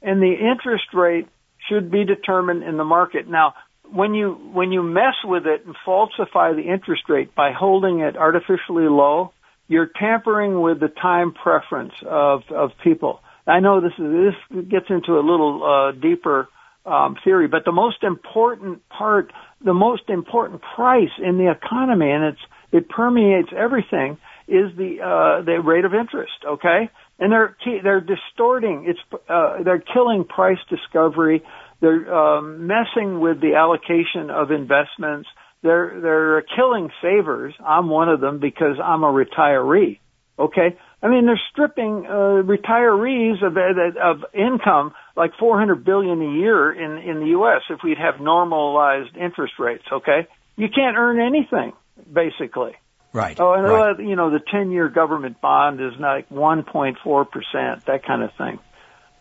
[0.00, 1.28] and the interest rate
[1.68, 3.28] should be determined in the market.
[3.28, 3.54] Now,
[3.92, 8.16] when you when you mess with it and falsify the interest rate by holding it
[8.16, 9.32] artificially low,
[9.68, 13.20] you're tampering with the time preference of of people.
[13.46, 16.48] I know this is this gets into a little uh, deeper
[16.86, 19.32] um, theory, but the most important part,
[19.64, 22.40] the most important price in the economy, and it's
[22.72, 26.32] it permeates everything, is the uh, the rate of interest.
[26.46, 28.84] Okay, and they're they're distorting.
[28.86, 31.42] It's uh, they're killing price discovery.
[31.80, 35.28] They're um, messing with the allocation of investments
[35.64, 37.54] they're they're killing savers.
[37.64, 39.98] I'm one of them because I'm a retiree.
[40.38, 46.70] Okay, I mean they're stripping uh, retirees of of income like 400 billion a year
[46.70, 47.62] in in the U.S.
[47.70, 49.84] if we'd have normalized interest rates.
[49.90, 51.72] Okay, you can't earn anything
[52.12, 52.72] basically.
[53.14, 53.38] Right.
[53.40, 53.98] Oh, and right.
[53.98, 58.58] You know the 10-year government bond is like 1.4 percent, that kind of thing.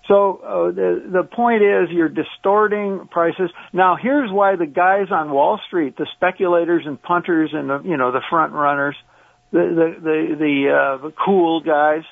[0.07, 3.49] So uh, the the point is you're distorting prices.
[3.71, 7.95] Now here's why the guys on Wall Street, the speculators and punters and the you
[7.95, 8.95] know the front runners,
[9.51, 12.03] the the the, the, uh, the cool guys,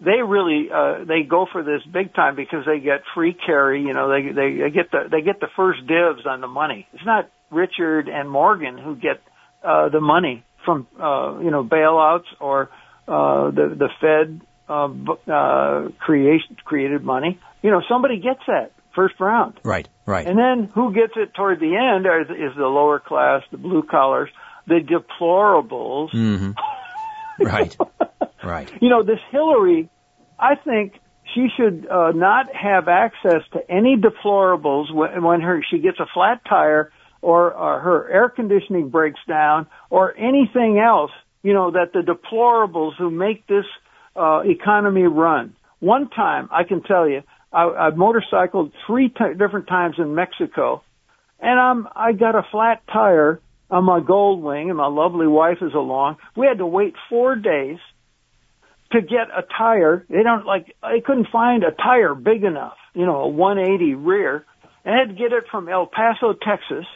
[0.00, 3.82] they really uh, they go for this big time because they get free carry.
[3.82, 6.86] You know they they get the they get the first dibs on the money.
[6.94, 9.20] It's not Richard and Morgan who get
[9.62, 12.70] uh, the money from uh, you know bailouts or
[13.06, 14.88] uh, the the Fed uh,
[15.30, 17.38] uh, creation, created money.
[17.62, 19.60] You know, somebody gets that first round.
[19.64, 20.26] Right, right.
[20.26, 23.82] And then who gets it toward the end is, is the lower class, the blue
[23.82, 24.30] collars,
[24.66, 26.10] the deplorables.
[26.12, 26.50] Mm-hmm.
[27.40, 27.76] Right,
[28.44, 28.70] right.
[28.80, 29.90] You know, this Hillary,
[30.38, 30.92] I think
[31.34, 36.06] she should uh, not have access to any deplorables when, when her she gets a
[36.14, 41.10] flat tire or uh, her air conditioning breaks down or anything else.
[41.42, 43.66] You know that the deplorables who make this
[44.16, 45.54] uh, economy run.
[45.80, 47.22] One time, I can tell you,
[47.52, 50.82] I, I motorcycled three t- different times in Mexico,
[51.40, 55.74] and I'm I got a flat tire on my Goldwing, and my lovely wife is
[55.74, 56.16] along.
[56.36, 57.78] We had to wait four days
[58.92, 60.04] to get a tire.
[60.08, 64.44] They don't like I couldn't find a tire big enough, you know, a 180 rear.
[64.84, 66.86] I had to get it from El Paso, Texas.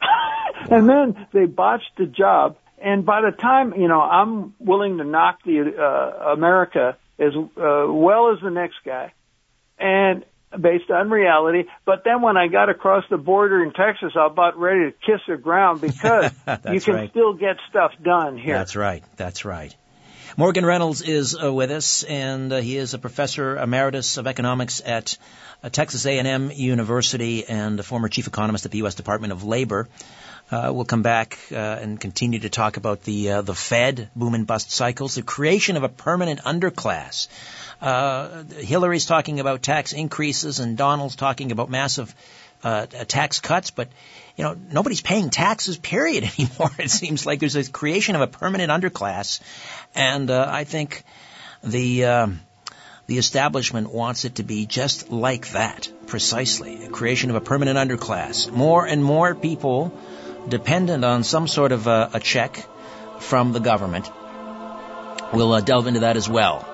[0.70, 5.04] and then they botched the job and by the time, you know, I'm willing to
[5.04, 9.12] knock the uh, America as uh, well as the next guy,
[9.78, 10.24] and
[10.60, 11.64] based on reality.
[11.84, 14.92] But then when I got across the border in Texas, I was about ready to
[14.92, 16.32] kiss the ground because
[16.70, 17.10] you can right.
[17.10, 18.56] still get stuff done here.
[18.56, 19.02] That's right.
[19.16, 19.74] That's right.
[20.36, 24.82] Morgan Reynolds is uh, with us, and uh, he is a professor emeritus of economics
[24.84, 25.16] at
[25.62, 28.94] uh, Texas A&M University and a former chief economist at the U.S.
[28.94, 29.88] Department of Labor.
[30.48, 34.34] Uh, we'll come back uh, and continue to talk about the uh, the Fed boom
[34.34, 37.26] and bust cycles, the creation of a permanent underclass.
[37.82, 42.14] Uh, Hillary's talking about tax increases, and Donald's talking about massive
[42.62, 43.72] uh, tax cuts.
[43.72, 43.88] But
[44.36, 45.78] you know, nobody's paying taxes.
[45.78, 46.70] Period anymore.
[46.78, 49.40] It seems like there's a creation of a permanent underclass,
[49.96, 51.02] and uh, I think
[51.64, 52.40] the um,
[53.08, 56.84] the establishment wants it to be just like that, precisely.
[56.84, 58.48] A creation of a permanent underclass.
[58.48, 59.92] More and more people
[60.48, 62.64] dependent on some sort of a, a check
[63.18, 64.10] from the government.
[65.32, 66.64] We'll uh, delve into that as well.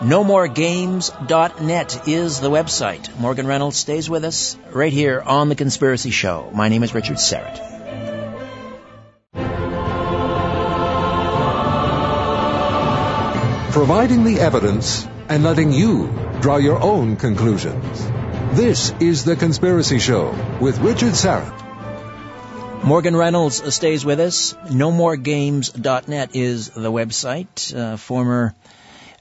[0.00, 3.18] NoMoreGames.net is the website.
[3.18, 6.50] Morgan Reynolds stays with us right here on The Conspiracy Show.
[6.54, 7.58] My name is Richard Syrett.
[13.72, 16.08] Providing the evidence and letting you
[16.40, 18.06] draw your own conclusions.
[18.52, 21.69] This is The Conspiracy Show with Richard Syrett.
[22.82, 24.54] Morgan Reynolds stays with us.
[24.54, 27.76] NoMoreGames.net is the website.
[27.76, 28.54] Uh, former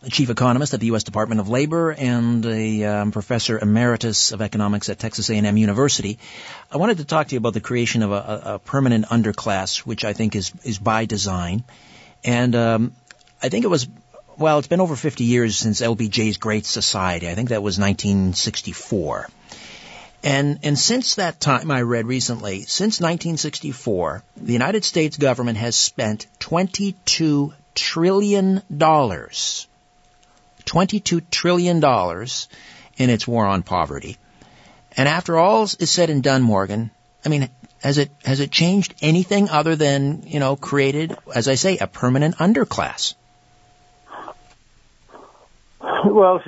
[0.09, 1.03] chief economist at the U.S.
[1.03, 6.19] Department of Labor and a um, professor emeritus of economics at Texas A&M University.
[6.71, 10.05] I wanted to talk to you about the creation of a, a permanent underclass, which
[10.05, 11.63] I think is is by design,
[12.23, 12.93] and um,
[13.43, 13.87] I think it was
[14.37, 17.27] well, it's been over 50 years since LBJ's Great Society.
[17.27, 19.27] I think that was 1964.
[20.23, 25.75] And, and since that time, I read recently, since 1964, the United States government has
[25.75, 29.67] spent 22 trillion dollars.
[30.65, 32.49] 22 trillion dollars
[32.97, 34.17] in its war on poverty.
[34.97, 36.91] And after all is said and done, Morgan,
[37.25, 37.49] I mean,
[37.81, 41.87] has it, has it changed anything other than, you know, created, as I say, a
[41.87, 43.15] permanent underclass?
[45.81, 46.45] Well, if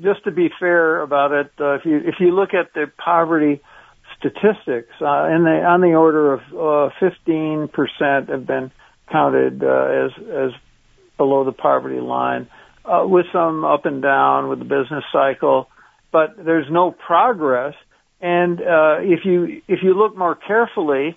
[0.00, 3.60] just to be fair about it, uh, if you if you look at the poverty
[4.18, 8.70] statistics, uh, in the on the order of fifteen percent have been
[9.10, 10.50] counted uh, as as
[11.16, 12.48] below the poverty line,
[12.84, 15.68] uh, with some up and down with the business cycle,
[16.10, 17.74] but there's no progress.
[18.20, 21.16] And uh, if you if you look more carefully,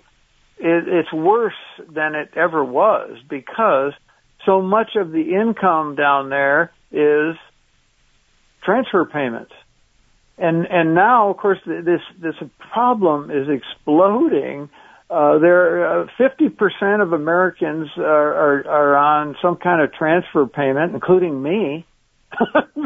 [0.58, 1.54] it, it's worse
[1.92, 3.92] than it ever was because
[4.44, 7.36] so much of the income down there is
[8.66, 9.52] transfer payments.
[10.38, 12.34] And and now, of course, this this
[12.72, 14.68] problem is exploding.
[15.08, 20.44] Uh, there, uh, fifty percent of Americans are, are are on some kind of transfer
[20.46, 21.86] payment, including me,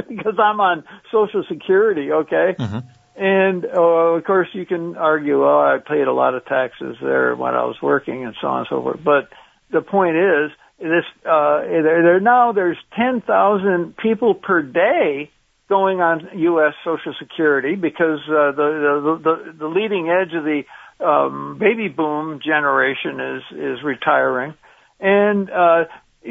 [0.09, 2.13] because I'm on Social Security.
[2.13, 2.79] Okay, mm-hmm.
[3.17, 7.35] and uh, of course, you can argue, oh, I paid a lot of taxes there
[7.35, 9.01] when I was working, and so on and so forth.
[9.03, 9.29] But
[9.73, 15.31] the point is, this uh, there, there now there's ten thousand people per day
[15.71, 16.75] going on U.S.
[16.85, 20.63] Social Security because uh, the, the the the leading edge of the
[21.03, 24.55] um, baby boom generation is is retiring,
[24.99, 25.85] and uh,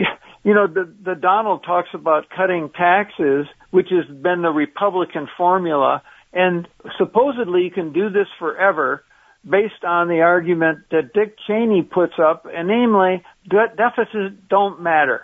[0.44, 6.04] you know the the Donald talks about cutting taxes, which has been the Republican formula,
[6.34, 6.68] and
[7.00, 9.04] supposedly you can do this forever
[9.50, 15.22] based on the argument that Dick Cheney puts up, and namely, de- deficits don't matter.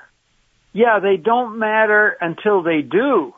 [0.71, 3.33] Yeah, they don't matter until they do.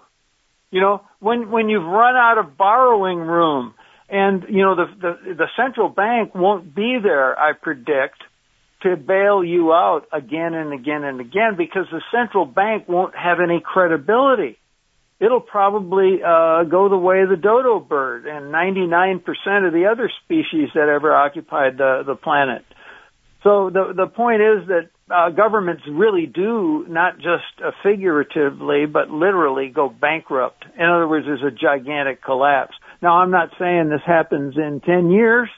[0.71, 3.73] You know, when when you've run out of borrowing room,
[4.10, 8.21] and you know the the, the central bank won't be there, I predict,
[8.82, 13.39] to bail you out again and again and again because the central bank won't have
[13.39, 14.58] any credibility.
[15.19, 19.23] It'll probably uh, go the way of the dodo bird and 99%
[19.65, 22.63] of the other species that ever occupied the, the planet.
[23.41, 29.09] So the the point is that uh, governments really do not just uh, figuratively but
[29.09, 30.65] literally go bankrupt.
[30.77, 32.75] In other words, there's a gigantic collapse.
[33.01, 35.49] Now, I'm not saying this happens in 10 years,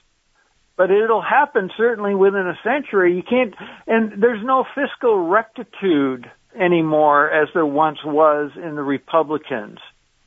[0.77, 3.15] but it'll happen certainly within a century.
[3.15, 3.53] You can't,
[3.87, 9.79] and there's no fiscal rectitude anymore as there once was in the Republicans,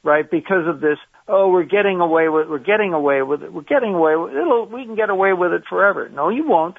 [0.02, 0.28] right?
[0.28, 3.94] Because of this, oh, we're getting away with, we're getting away with it, we're getting
[3.94, 6.08] away with it, we can get away with it forever.
[6.08, 6.76] No, you won't.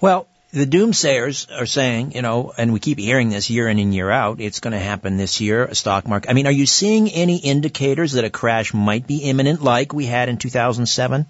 [0.00, 3.94] Well, the doomsayers are saying, you know, and we keep hearing this year in and
[3.94, 6.28] year out, it's going to happen this year, a stock market.
[6.28, 10.04] I mean, are you seeing any indicators that a crash might be imminent like we
[10.04, 11.26] had in 2007?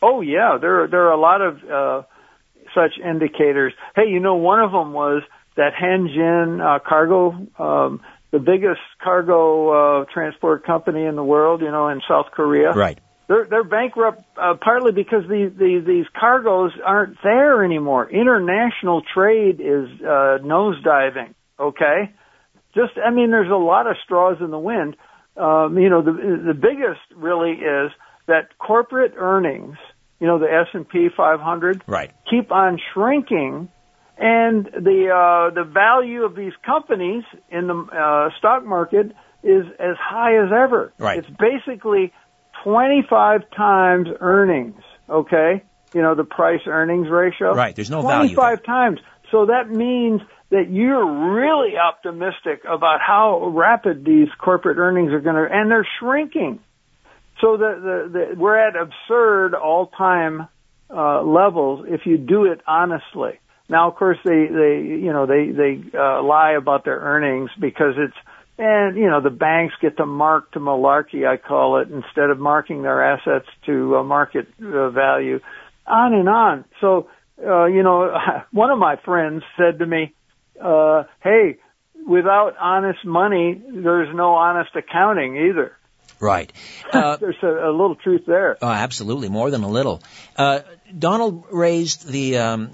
[0.00, 2.02] Oh yeah, there there are a lot of uh,
[2.74, 3.72] such indicators.
[3.96, 5.22] Hey, you know, one of them was
[5.56, 11.70] that Hanjin uh, Cargo, um, the biggest cargo uh, transport company in the world, you
[11.70, 12.72] know, in South Korea.
[12.72, 12.98] Right.
[13.26, 18.10] They're they're bankrupt uh, partly because these these these cargoes aren't there anymore.
[18.10, 21.34] International trade is uh, nosediving.
[21.58, 22.12] Okay,
[22.74, 24.96] just I mean, there's a lot of straws in the wind.
[25.36, 27.92] Um, you know, the the biggest really is
[28.26, 29.76] that corporate earnings.
[30.20, 32.12] You know, the S and P 500 right.
[32.30, 33.68] keep on shrinking,
[34.16, 39.96] and the uh, the value of these companies in the uh, stock market is as
[39.98, 40.92] high as ever.
[40.98, 41.18] Right.
[41.18, 42.12] It's basically
[42.64, 45.62] 25 times earnings, okay?
[45.92, 47.54] You know, the price earnings ratio.
[47.54, 48.34] Right, there's no 25 value.
[48.34, 49.00] 25 times.
[49.30, 55.36] So that means that you're really optimistic about how rapid these corporate earnings are going
[55.36, 56.60] to, and they're shrinking.
[57.40, 60.48] So the, the, the we're at absurd all-time
[60.90, 63.40] uh, levels if you do it honestly.
[63.68, 67.94] Now, of course, they they you know they they uh, lie about their earnings because
[67.96, 68.16] it's
[68.56, 72.38] and, you know, the banks get to mark to malarkey, I call it, instead of
[72.38, 75.40] marking their assets to uh, market uh, value,
[75.86, 76.64] on and on.
[76.80, 77.08] So,
[77.44, 78.14] uh, you know,
[78.52, 80.14] one of my friends said to me,
[80.62, 81.58] uh, hey,
[82.06, 85.76] without honest money, there's no honest accounting either.
[86.20, 86.52] Right.
[86.94, 88.56] Uh, There's a, a, little truth there.
[88.62, 90.00] Oh, absolutely, more than a little.
[90.36, 90.60] Uh,
[90.96, 92.70] Donald raised the um,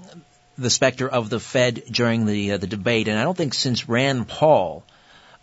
[0.59, 3.89] the specter of the Fed during the uh, the debate, and I don't think since
[3.89, 4.83] Rand Paul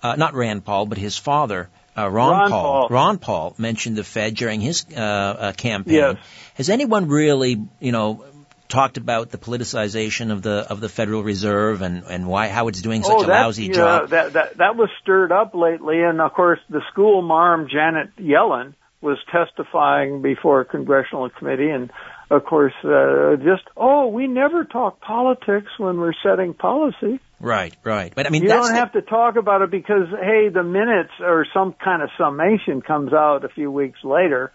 [0.02, 2.62] uh, not Rand Paul, but his father, uh, Ron, Ron Paul.
[2.62, 2.88] Paul.
[2.90, 5.94] Ron Paul mentioned the Fed during his uh, uh, campaign.
[5.94, 6.16] Yes.
[6.54, 8.24] Has anyone really, you know,
[8.68, 12.82] talked about the politicization of the of the Federal Reserve and and why how it's
[12.82, 14.10] doing such oh, a lousy uh, job.
[14.10, 18.74] That that that was stirred up lately, and of course the school marm Janet Yellen
[19.00, 21.90] was testifying before a congressional committee, and
[22.30, 27.20] of course uh, just oh we never talk politics when we're setting policy.
[27.40, 28.12] Right, right.
[28.14, 30.64] But I mean, you that's don't the- have to talk about it because hey, the
[30.64, 34.50] minutes or some kind of summation comes out a few weeks later.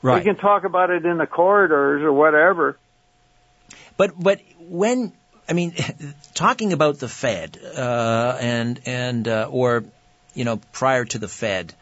[0.00, 0.18] right.
[0.18, 2.78] We can talk about it in the corridors or whatever.
[3.98, 5.12] But but when
[5.48, 5.74] I mean,
[6.34, 9.84] talking about the Fed uh, and and uh, or
[10.34, 11.74] you know prior to the Fed,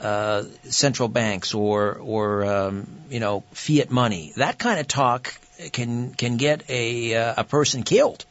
[0.00, 5.34] uh, central banks or or um, you know fiat money, that kind of talk
[5.72, 8.24] can can get a uh, a person killed.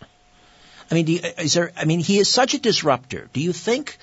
[0.91, 1.71] I mean, do you, is there?
[1.77, 3.29] I mean, he is such a disruptor.
[3.33, 3.97] Do you think?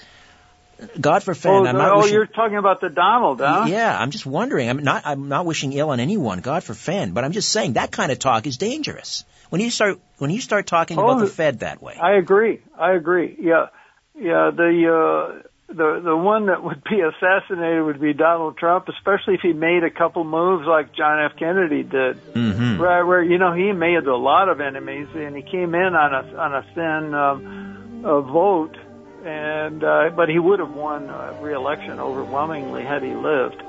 [0.98, 3.66] God forbid, oh, I'm not oh, wishing, you're talking about the Donald, huh?
[3.68, 4.68] yeah, I'm just wondering.
[4.68, 5.02] I'm not.
[5.04, 6.40] I'm not wishing ill on anyone.
[6.40, 9.24] God for Fed, but I'm just saying that kind of talk is dangerous.
[9.50, 11.96] When you start when you start talking Oh, about the Fed that way.
[12.00, 12.60] I agree.
[12.78, 13.36] I agree.
[13.38, 13.66] Yeah,
[14.14, 14.50] yeah.
[14.50, 19.40] The uh, the the one that would be assassinated would be Donald Trump, especially if
[19.40, 21.38] he made a couple moves like John F.
[21.38, 22.16] Kennedy did.
[22.16, 25.94] hmm Right, where you know he made a lot of enemies, and he came in
[25.94, 28.76] on a on a thin um, uh, vote,
[29.24, 33.62] and uh, but he would have won uh, re-election overwhelmingly had he lived.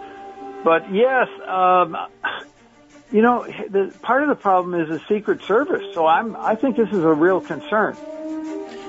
[0.64, 1.98] But yes, um,
[3.12, 5.94] you know, the part of the problem is the Secret Service.
[5.94, 7.98] So I'm I think this is a real concern.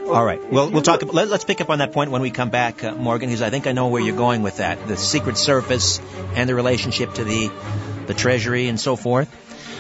[0.07, 0.53] All right.
[0.53, 1.03] Well, we'll talk.
[1.13, 3.51] Let, let's pick up on that point when we come back, uh, Morgan, because I
[3.51, 4.87] think I know where you're going with that.
[4.87, 6.01] The Secret Service
[6.35, 7.51] and the relationship to the
[8.07, 9.29] the Treasury and so forth.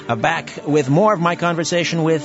[0.08, 2.22] Uh, back with more of my conversation with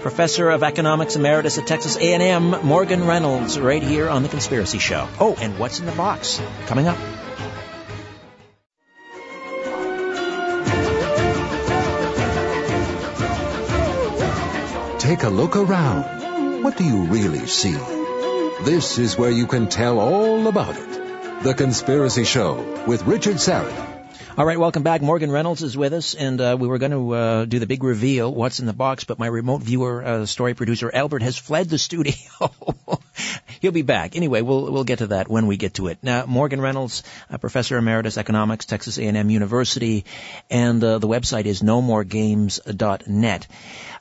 [0.00, 5.08] Professor of Economics Emeritus at Texas A&M, Morgan Reynolds, right here on the Conspiracy Show.
[5.18, 6.98] Oh, and what's in the box coming up?
[14.98, 16.27] Take a look around.
[16.68, 17.72] What do you really see?
[18.60, 21.42] This is where you can tell all about it.
[21.42, 23.72] The Conspiracy Show with Richard Syrett.
[24.36, 25.00] All right, welcome back.
[25.00, 27.82] Morgan Reynolds is with us, and uh, we were going to uh, do the big
[27.82, 31.70] reveal, what's in the box, but my remote viewer, uh, story producer Albert, has fled
[31.70, 32.12] the studio.
[33.62, 34.14] He'll be back.
[34.14, 35.96] Anyway, we'll we'll get to that when we get to it.
[36.02, 37.02] Now, Morgan Reynolds,
[37.40, 40.04] professor emeritus economics, Texas A&M University,
[40.50, 43.46] and uh, the website is nomoregames.net.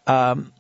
[0.06, 0.52] Um,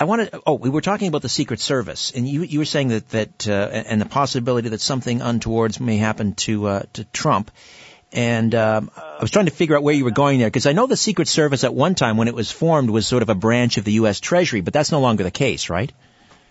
[0.00, 0.42] I want to.
[0.46, 3.48] Oh, we were talking about the Secret Service, and you you were saying that that
[3.48, 7.50] uh, and the possibility that something untowards may happen to uh, to Trump.
[8.12, 10.72] And um, I was trying to figure out where you were going there because I
[10.72, 13.34] know the Secret Service at one time when it was formed was sort of a
[13.34, 14.20] branch of the U.S.
[14.20, 15.92] Treasury, but that's no longer the case, right?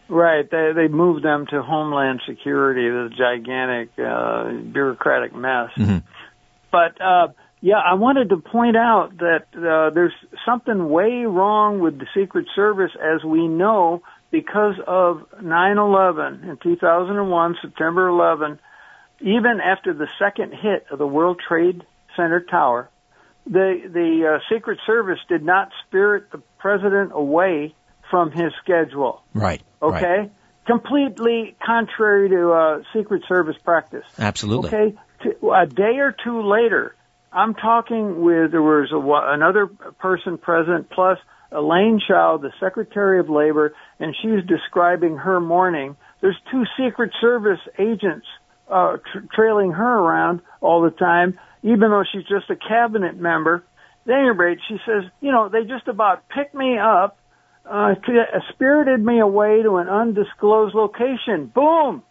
[0.08, 0.50] Right.
[0.50, 5.72] They they moved them to Homeland Security, the gigantic uh, bureaucratic mess.
[5.78, 6.04] Mhm.
[6.72, 7.28] But uh,
[7.66, 10.14] yeah, I wanted to point out that uh, there's
[10.46, 17.56] something way wrong with the Secret Service, as we know, because of 9/11 in 2001,
[17.64, 18.60] September 11.
[19.22, 21.82] Even after the second hit of the World Trade
[22.16, 22.88] Center tower,
[23.48, 27.74] the the uh, Secret Service did not spirit the president away
[28.12, 29.24] from his schedule.
[29.34, 29.64] Right.
[29.82, 30.32] Okay, Right.
[30.68, 34.06] completely contrary to uh, Secret Service practice.
[34.20, 34.70] Absolutely.
[34.70, 34.96] Okay,
[35.52, 36.94] A day or two later,
[37.36, 41.18] I'm talking with there was a, wa- another person present plus
[41.52, 45.98] Elaine Chao, the Secretary of Labor, and she's describing her morning.
[46.22, 48.26] There's two Secret Service agents
[48.72, 53.64] uh, tr- trailing her around all the time, even though she's just a cabinet member.
[54.08, 57.18] At any rate, she says, you know, they just about picked me up,
[57.70, 58.14] uh, c-
[58.54, 61.48] spirited me away to an undisclosed location.
[61.54, 62.02] Boom!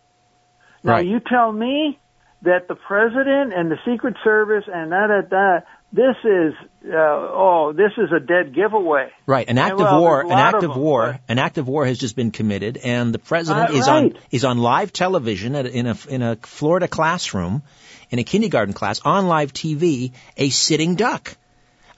[0.82, 1.06] Now Right.
[1.06, 1.98] you tell me
[2.44, 6.54] that the president and the Secret Service and that that that this is
[6.88, 9.10] uh, oh this is a dead giveaway.
[9.26, 9.48] Right.
[9.48, 10.20] An act well, of war.
[10.22, 11.12] An act of of war.
[11.12, 14.12] but- An act of war has just been committed, and the president Uh, is on
[14.30, 17.62] is on live television at, in a in a Florida classroom,
[18.10, 21.36] in a kindergarten class on live TV, a sitting duck,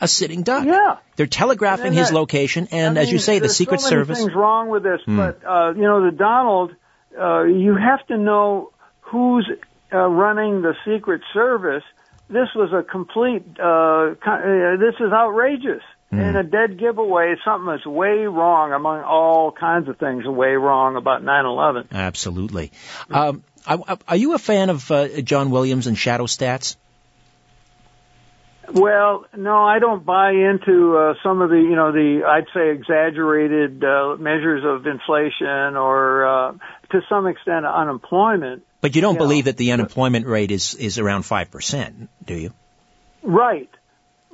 [0.00, 0.66] a sitting duck.
[0.66, 0.96] Yeah.
[1.16, 3.96] They're telegraphing And his that- location, and I as you say, the Secret so many
[4.04, 4.18] Service.
[4.18, 5.16] things wrong with this, Hmm.
[5.16, 6.72] but uh, you know the Donald,
[7.18, 9.48] uh, you have to know who's
[9.92, 11.84] uh, running the Secret Service.
[12.28, 13.44] This was a complete.
[13.58, 15.82] Uh, uh, this is outrageous.
[16.10, 16.20] Hmm.
[16.20, 20.94] And a dead giveaway, something that's way wrong among all kinds of things, way wrong
[20.94, 21.88] about 9/11.
[21.90, 22.70] Absolutely.
[23.10, 26.76] Um, are you a fan of uh, John Williams and Shadow Stats?
[28.72, 32.70] Well, no, I don't buy into uh, some of the, you know, the I'd say
[32.70, 36.52] exaggerated uh, measures of inflation or uh,
[36.90, 38.64] to some extent unemployment.
[38.86, 39.18] But you don't Yeah.
[39.18, 42.52] believe that the unemployment rate is is around five percent, do you?
[43.24, 43.68] Right.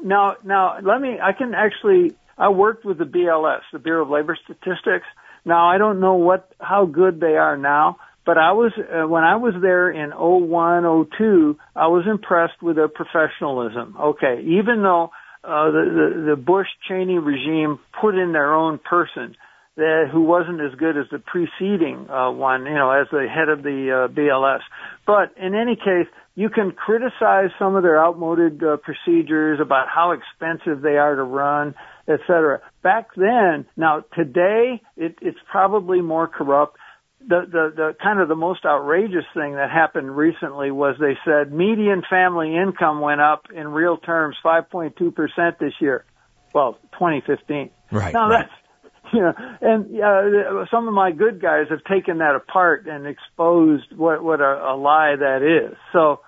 [0.05, 1.19] Now, now let me.
[1.19, 5.07] I can actually I worked with the BLS, the Bureau of Labor Statistics.
[5.47, 7.97] Now I don't know what how good they are now,
[8.27, 12.77] but I was uh, when I was there in 01, 02, I was impressed with
[12.77, 13.97] their professionalism.
[13.99, 15.13] Okay, even though
[15.45, 19.35] uh, the, the the Bush Cheney regime put in their own person
[19.77, 23.49] that who wasn't as good as the preceding uh, one, you know, as the head
[23.49, 24.61] of the uh, BLS.
[25.07, 30.13] But in any case, you can criticize some of their outmoded uh, procedures about how
[30.13, 31.75] expensive they are to run,
[32.09, 32.61] etc.
[32.83, 36.77] Back then, now today, it, it's probably more corrupt.
[37.21, 41.53] The, the the kind of the most outrageous thing that happened recently was they said
[41.53, 46.05] median family income went up in real terms 5.2 percent this year.
[46.53, 47.71] Well, 2015.
[47.93, 48.13] Right.
[48.13, 48.41] Now right.
[48.41, 48.62] that's
[49.13, 53.93] you know, and uh, some of my good guys have taken that apart and exposed
[53.97, 55.77] what what a, a lie that is.
[55.93, 56.21] So,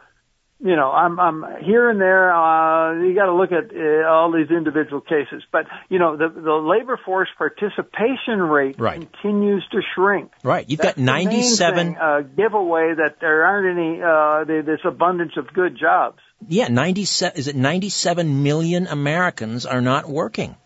[0.60, 2.34] you know, I'm I'm here and there.
[2.34, 6.28] Uh, you got to look at uh, all these individual cases, but you know, the
[6.28, 9.00] the labor force participation rate Right.
[9.00, 10.32] continues to shrink.
[10.42, 10.68] Right.
[10.68, 14.80] You've That's got the main 97 thing, uh, giveaway that there aren't any uh, this
[14.84, 16.18] abundance of good jobs.
[16.48, 20.56] Yeah, 97 is it 97 million Americans are not working.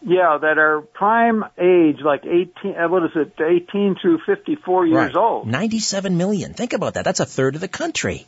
[0.00, 4.96] Yeah, that are prime age, like 18, uh, what is it, 18 through 54 years
[4.96, 5.16] right.
[5.16, 5.48] old.
[5.48, 6.54] 97 million.
[6.54, 7.04] Think about that.
[7.04, 8.26] That's a third of the country.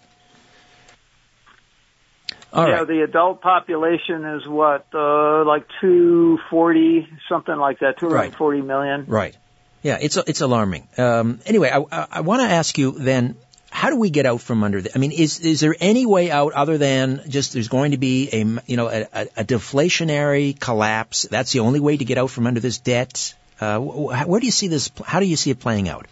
[2.52, 2.88] All yeah, right.
[2.88, 9.04] the adult population is what, uh, like 240, something like that, 240 million.
[9.06, 9.36] Right.
[9.82, 10.88] Yeah, it's it's alarming.
[10.98, 13.36] Um, anyway, I, I, I want to ask you then,
[13.70, 14.90] how do we get out from under the?
[14.94, 18.28] I mean, is is there any way out other than just there's going to be
[18.32, 21.22] a you know a, a, a deflationary collapse?
[21.22, 23.34] That's the only way to get out from under this debt.
[23.60, 24.90] Uh, wh- wh- where do you see this?
[25.04, 26.06] How do you see it playing out?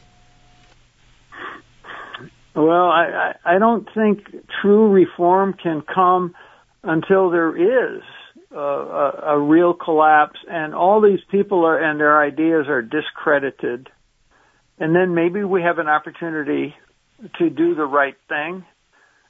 [2.54, 4.24] Well, I, I, don't think
[4.60, 6.34] true reform can come
[6.82, 8.02] until there is
[8.52, 13.88] uh, a, a real collapse and all these people are, and their ideas are discredited.
[14.80, 16.74] And then maybe we have an opportunity
[17.38, 18.64] to do the right thing.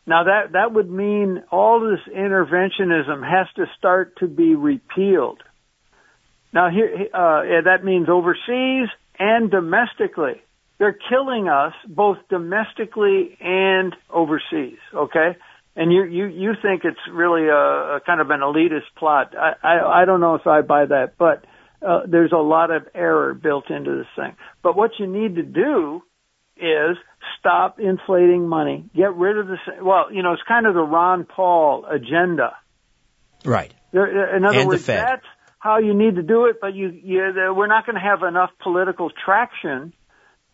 [0.07, 5.43] Now that, that would mean all this interventionism has to start to be repealed.
[6.53, 10.43] Now here, uh, yeah, that means overseas and domestically.
[10.79, 14.79] They're killing us both domestically and overseas.
[14.95, 15.37] Okay,
[15.77, 19.35] and you you you think it's really a, a kind of an elitist plot.
[19.37, 21.45] I, I I don't know if I buy that, but
[21.87, 24.37] uh, there's a lot of error built into this thing.
[24.63, 26.03] But what you need to do
[26.57, 26.97] is
[27.39, 28.85] stop inflating money.
[28.95, 29.59] Get rid of this.
[29.81, 32.57] Well, you know, it's kind of the Ron Paul agenda.
[33.45, 33.73] Right.
[33.93, 35.25] There, in other And the words, that's
[35.59, 36.57] how you need to do it.
[36.61, 39.93] But you, you we're not going to have enough political traction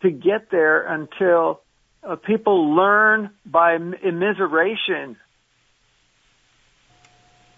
[0.01, 1.61] to get there until
[2.03, 5.15] uh, people learn by immiseration.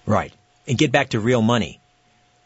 [0.06, 0.34] Right.
[0.68, 1.82] And get back to real money.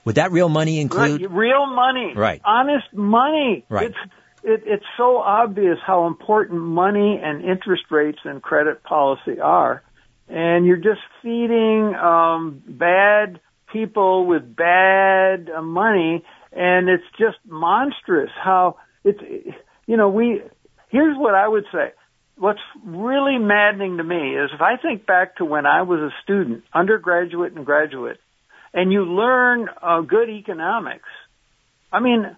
[0.06, 1.22] Would that real money include?
[1.22, 2.42] Right, real money, Right.
[2.44, 3.66] Honest money.
[3.70, 3.88] Right.
[3.88, 3.98] It's
[4.44, 9.84] it, it's so obvious how important money and interest rates and credit policy are,
[10.28, 13.40] and you're just feeding um, bad
[13.72, 19.20] people with bad uh, money, and it's just monstrous how it's.
[19.88, 20.42] You know, we.
[20.90, 21.92] Here's what I would say.
[22.38, 26.10] What's really maddening to me is if I think back to when I was a
[26.24, 28.18] student, undergraduate and graduate,
[28.74, 31.08] and you learn uh, good economics.
[31.92, 32.36] I mean,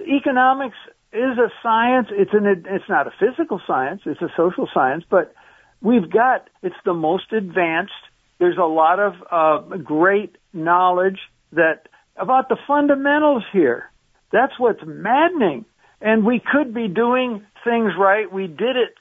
[0.00, 0.76] economics
[1.14, 2.08] is a science.
[2.10, 4.02] It's an it's not a physical science.
[4.04, 5.34] It's a social science, but
[5.80, 7.92] we've got it's the most advanced.
[8.38, 11.18] There's a lot of uh, great knowledge
[11.52, 13.90] that about the fundamentals here.
[14.32, 15.64] That's what's maddening.
[16.00, 18.30] And we could be doing things right.
[18.30, 18.94] We did it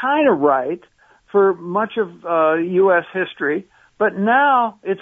[0.00, 0.80] kind of right
[1.32, 3.04] for much of uh, U.S.
[3.12, 3.66] history,
[3.98, 5.00] but now it's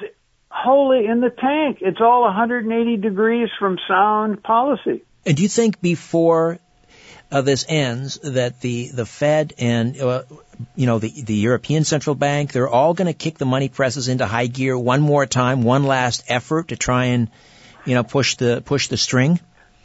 [0.50, 1.78] wholly in the tank.
[1.80, 5.04] It's all 180 degrees from sound policy.
[5.26, 6.58] And do you think before
[7.30, 10.22] uh, this ends that the the Fed and uh,
[10.74, 14.08] you know the the European Central Bank they're all going to kick the money presses
[14.08, 17.30] into high gear one more time, one last effort to try and
[17.84, 19.40] you know push the push the string?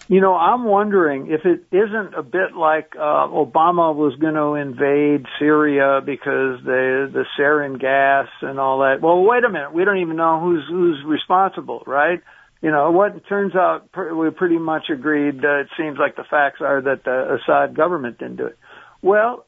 [0.10, 4.56] You know, I'm wondering if it isn't a bit like uh, Obama was going to
[4.56, 9.02] invade Syria because the the sarin gas and all that.
[9.02, 12.22] Well, wait a minute, we don't even know who's who's responsible, right?
[12.64, 15.44] You know, what turns out we pretty much agreed.
[15.44, 18.58] Uh, it seems like the facts are that the Assad government didn't do it.
[19.04, 19.46] Well,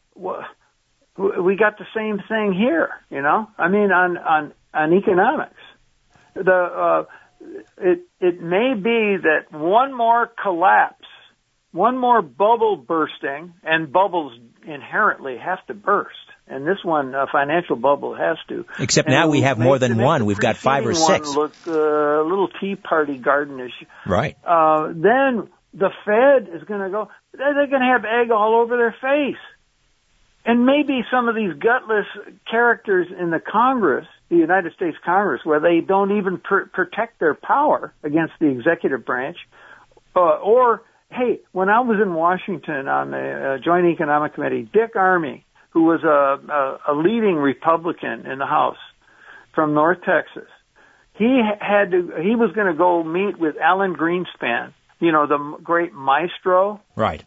[1.18, 2.90] we got the same thing here.
[3.10, 5.62] You know, I mean, on on on economics,
[6.36, 7.06] the uh,
[7.78, 11.06] it it may be that one more collapse
[11.76, 14.32] one more bubble bursting, and bubbles
[14.66, 16.16] inherently have to burst.
[16.48, 18.66] And this one, a financial bubble, has to.
[18.80, 20.26] Except And now we have more than one.
[20.26, 21.36] We've got five or six.
[21.36, 23.74] Look uh, a little Tea Party gardenish.
[24.06, 24.38] Right.
[24.46, 27.10] Uh, then the Fed is going to go.
[27.34, 29.42] They're going to have egg all over their face.
[30.46, 32.06] And maybe some of these gutless
[32.50, 37.34] characters in the Congress, the United States Congress, where they don't even pr- protect their
[37.34, 39.38] power against the executive branch,
[40.16, 44.94] uh, or hey, when I was in Washington on the uh, Joint Economic Committee, Dick
[44.94, 45.44] Armey,
[45.76, 48.78] who was a, a, a leading Republican in the House
[49.54, 50.50] from North Texas,
[51.18, 51.98] he had to.
[52.24, 56.80] He was going to go meet with Alan Greenspan, you know, the great maestro.
[56.96, 57.22] Right.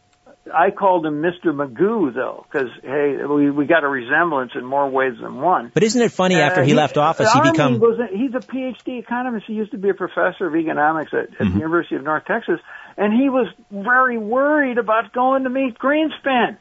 [0.52, 1.48] I called him Mr.
[1.52, 5.70] Magoo though, because hey, we we got a resemblance in more ways than one.
[5.74, 8.34] But isn't it funny after Uh, he, left office, he Armey become was a, he's
[8.34, 9.44] a PhD economist.
[9.46, 11.52] He used to be a professor of economics at, at Mm-hmm.
[11.52, 12.60] the University of North Texas,
[12.96, 16.56] and he was very worried about going to meet Greenspan.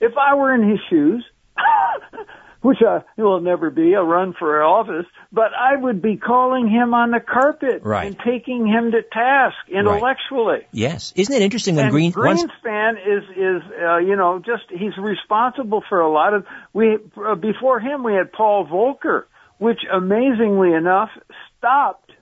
[0.00, 1.24] If I were in his shoes,
[2.60, 6.92] which I will never be, I'll run for office, but I would be calling him
[6.92, 8.08] on the carpet Right.
[8.08, 10.66] and taking him to task intellectually.
[10.72, 11.12] yes.
[11.16, 14.96] Isn't it interesting when And Green once Greenspan is is uh, you know just he's
[14.98, 19.24] responsible for a lot of we uh, before him we had Paul Volcker,
[19.58, 21.10] which amazingly enough
[21.58, 22.12] stopped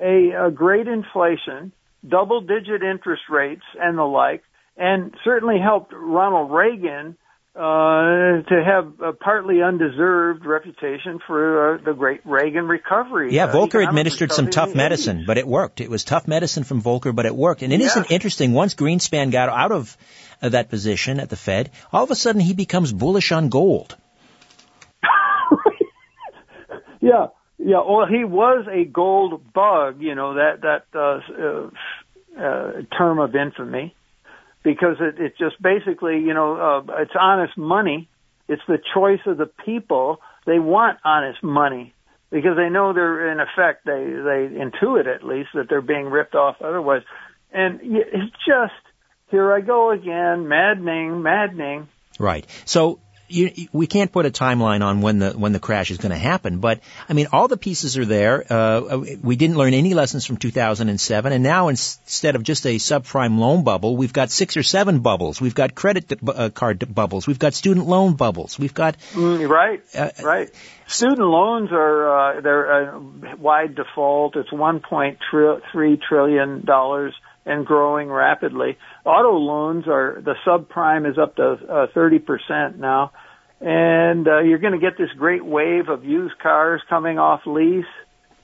[0.00, 1.72] a, a great inflation,
[2.06, 4.42] double digit interest rates, and the like,
[4.76, 7.16] and certainly helped Ronald Reagan.
[7.54, 13.32] Uh, to have a partly undeserved reputation for uh, the great Reagan recovery.
[13.32, 15.26] Yeah, uh, Volcker economic administered some tough medicine, 80s.
[15.26, 15.80] but it worked.
[15.80, 17.62] It was tough medicine from Volcker, but it worked.
[17.62, 17.96] And it Yes.
[17.96, 18.52] not interesting.
[18.52, 19.96] Once Greenspan got out of
[20.42, 23.96] uh, that position at the Fed, all of a sudden he becomes bullish on gold.
[27.00, 27.80] Yeah, yeah.
[27.88, 31.70] Well, he was a gold bug, you know that that uh, uh,
[32.38, 33.94] uh, term of infamy,
[34.66, 38.08] because it, it just basically, you know, uh, it's honest money.
[38.48, 40.20] It's the choice of the people.
[40.44, 41.94] They want honest money
[42.32, 43.86] because they know they're in effect.
[43.86, 47.02] They they intuit at least that they're being ripped off otherwise,
[47.52, 48.74] and it's just
[49.30, 51.86] here I go again, maddening, maddening.
[52.18, 52.44] Right.
[52.64, 52.98] So
[53.28, 56.18] you, we can't put a timeline on when the when the crash is going to
[56.18, 58.44] happen, but I mean all the pieces are there.
[58.50, 63.38] Uh, we didn't learn any lessons from 2007, and now instead of just a subprime
[63.38, 65.40] loan bubble, we've got six or seven bubbles.
[65.40, 67.26] We've got credit uh, card bubbles.
[67.26, 68.58] We've got student loan bubbles.
[68.58, 70.50] We've got Mm, right, Uh, right.
[70.86, 74.36] Student loans are uh, they're uh, wide default.
[74.36, 77.14] It's 1.3 trillion dollars
[77.46, 78.76] and growing rapidly.
[79.04, 83.12] Auto loans are the subprime is up to uh, 30 percent now,
[83.60, 87.84] and uh, you're going to get this great wave of used cars coming off lease,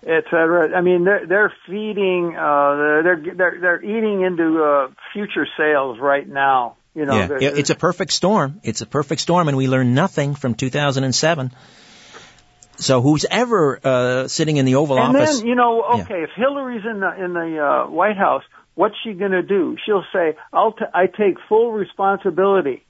[0.06, 0.74] et cetera.
[0.76, 6.26] I mean, they're they're feeding, uh, they're they're they're eating into uh, future sales right
[6.28, 6.76] now.
[6.94, 8.60] You know, yeah, they're- it- it's a perfect storm.
[8.62, 11.50] It's a perfect storm, and we learned nothing from 2007.
[12.76, 15.38] So who's ever uh, sitting in the Oval And Office?
[15.38, 16.02] then you know, Yeah.
[16.02, 18.42] okay, if Hillary's in the in the uh, White House,
[18.74, 19.76] what's she going to do?
[19.84, 22.84] She'll say, "I'll t- I take full responsibility."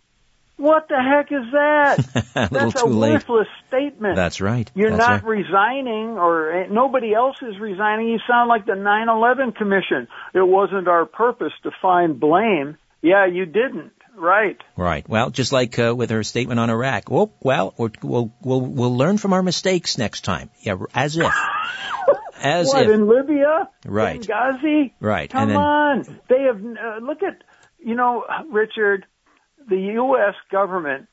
[0.58, 2.26] What the heck is that?
[2.36, 3.12] a That's too a late.
[3.14, 4.14] worthless statement.
[4.16, 4.70] That's right.
[4.74, 5.38] You're That's not right.
[5.38, 8.08] resigning, or uh, nobody else is resigning.
[8.08, 10.08] You sound like the 9/11 Commission.
[10.34, 12.76] It wasn't our purpose to find blame.
[13.00, 13.92] Yeah, you didn't.
[14.14, 14.58] Right.
[14.76, 15.08] Right.
[15.08, 17.10] Well, just like uh, with her statement on Iraq.
[17.10, 20.50] Well, well, we'll we'll we'll learn from our mistakes next time.
[20.60, 21.32] Yeah, as if,
[22.42, 22.90] as what if.
[22.90, 23.68] in Libya?
[23.86, 24.20] Right.
[24.20, 24.92] Benghazi?
[25.00, 26.20] Right, Come and then- on.
[26.28, 27.42] They have uh, look at
[27.78, 29.06] you know Richard,
[29.68, 30.34] the U.S.
[30.50, 31.08] government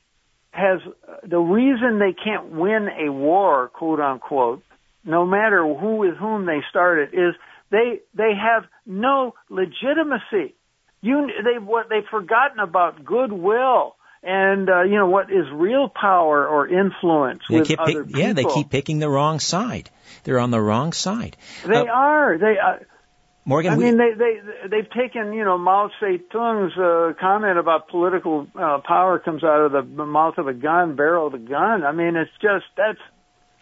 [0.52, 4.62] has uh, the reason they can't win a war, quote unquote,
[5.04, 7.34] no matter who with whom they started, is
[7.70, 10.54] they they have no legitimacy.
[11.02, 13.96] You they what they've forgotten about goodwill.
[14.22, 18.06] And uh, you know what is real power or influence They with keep other pick,
[18.08, 18.20] people?
[18.20, 19.88] yeah, they keep picking the wrong side.
[20.24, 21.36] They're on the wrong side.
[21.66, 22.36] They Uh, are.
[22.36, 22.58] They.
[22.58, 22.84] Uh,
[23.46, 27.88] Morgan, I we, mean, they they they've taken you know Mao Zedong's uh, comment about
[27.88, 31.82] political uh, power comes out of the mouth of a gun, barrel of a gun.
[31.82, 32.98] I mean, it's just that's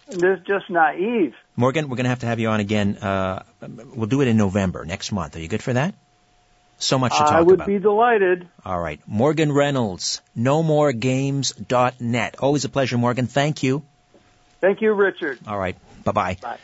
[0.09, 1.35] it's just naive.
[1.55, 2.97] Morgan, we're going to have to have you on again.
[2.97, 3.45] Uh,
[3.95, 5.37] we'll do it in November next month.
[5.37, 5.95] Are you good for that?
[6.79, 7.39] So much to talk about.
[7.39, 7.67] I would about.
[7.67, 8.49] be delighted.
[8.65, 9.01] All right.
[9.07, 12.37] Morgan Reynolds, nomoregames.net.
[12.39, 13.27] Always a pleasure, Morgan.
[13.27, 13.83] Thank you.
[14.61, 15.39] Thank you, Richard.
[15.47, 15.77] All right.
[16.05, 16.39] Bye-bye.
[16.41, 16.59] Bye.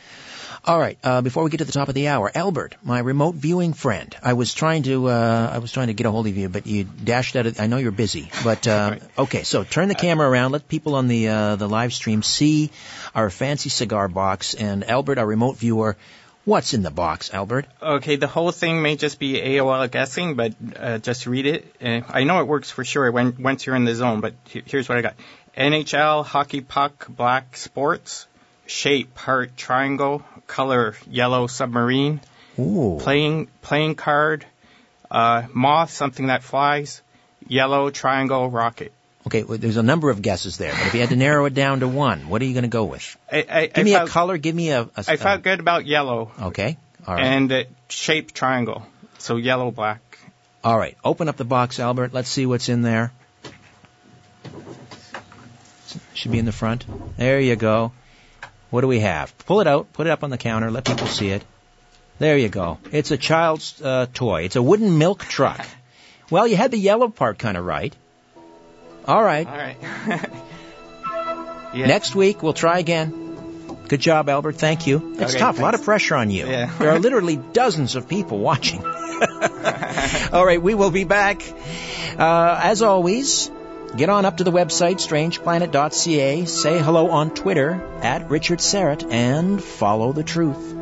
[0.66, 0.96] All right.
[1.04, 4.16] Uh, before we get to the top of the hour, Albert, my remote viewing friend.
[4.22, 6.66] I was trying to, uh, I was trying to get a hold of you, but
[6.66, 7.44] you dashed out.
[7.44, 9.42] Of, I know you're busy, but uh, okay.
[9.42, 10.52] So turn the camera around.
[10.52, 12.70] Let people on the uh, the live stream see
[13.14, 14.54] our fancy cigar box.
[14.54, 15.98] And Albert, our remote viewer,
[16.44, 17.66] What's in the box, Albert?
[17.80, 21.74] Okay, the whole thing may just be AOL guessing, but uh, just read it.
[21.82, 24.86] Uh, I know it works for sure when once you're in the zone, but here's
[24.86, 25.14] what I got:
[25.56, 28.26] NHL, hockey puck, black sports,
[28.66, 32.20] shape, heart, triangle, color, yellow, submarine,
[32.58, 32.98] Ooh.
[33.00, 34.44] playing playing card,
[35.10, 37.00] uh, moth, something that flies,
[37.48, 38.92] yellow, triangle, rocket.
[39.26, 41.54] Okay, well, there's a number of guesses there, but if you had to narrow it
[41.54, 43.16] down to one, what are you going to go with?
[43.32, 44.36] I, I, Give I me a color.
[44.36, 44.82] Give me a.
[44.82, 46.76] a I felt good about yellow Okay.
[47.06, 47.24] All right.
[47.24, 48.86] and uh, shape triangle,
[49.18, 50.18] so yellow, black.
[50.62, 50.96] All right.
[51.04, 52.12] Open up the box, Albert.
[52.12, 53.12] Let's see what's in there.
[56.14, 56.84] Should be in the front.
[57.16, 57.92] There you go.
[58.70, 59.36] What do we have?
[59.46, 59.92] Pull it out.
[59.92, 60.70] Put it up on the counter.
[60.70, 61.44] Let people see it.
[62.18, 62.78] There you go.
[62.92, 64.42] It's a child's uh, toy.
[64.44, 65.66] It's a wooden milk truck.
[66.30, 67.94] Well, you had the yellow part kind of right.
[69.06, 69.46] All right.
[69.46, 69.76] All right.
[71.74, 71.86] yeah.
[71.86, 73.20] Next week we'll try again.
[73.88, 74.56] Good job, Albert.
[74.56, 75.14] Thank you.
[75.14, 75.58] It's Okay, tough.
[75.58, 76.46] A lot of pressure on you.
[76.46, 76.72] Yeah.
[76.78, 78.82] there are literally dozens of people watching.
[80.32, 81.42] All right, we will be back.
[82.18, 83.50] Uh, as always,
[83.96, 89.62] get on up to the website strangeplanet.ca, say hello on Twitter at Richard Syrett, and
[89.62, 90.72] follow the truth.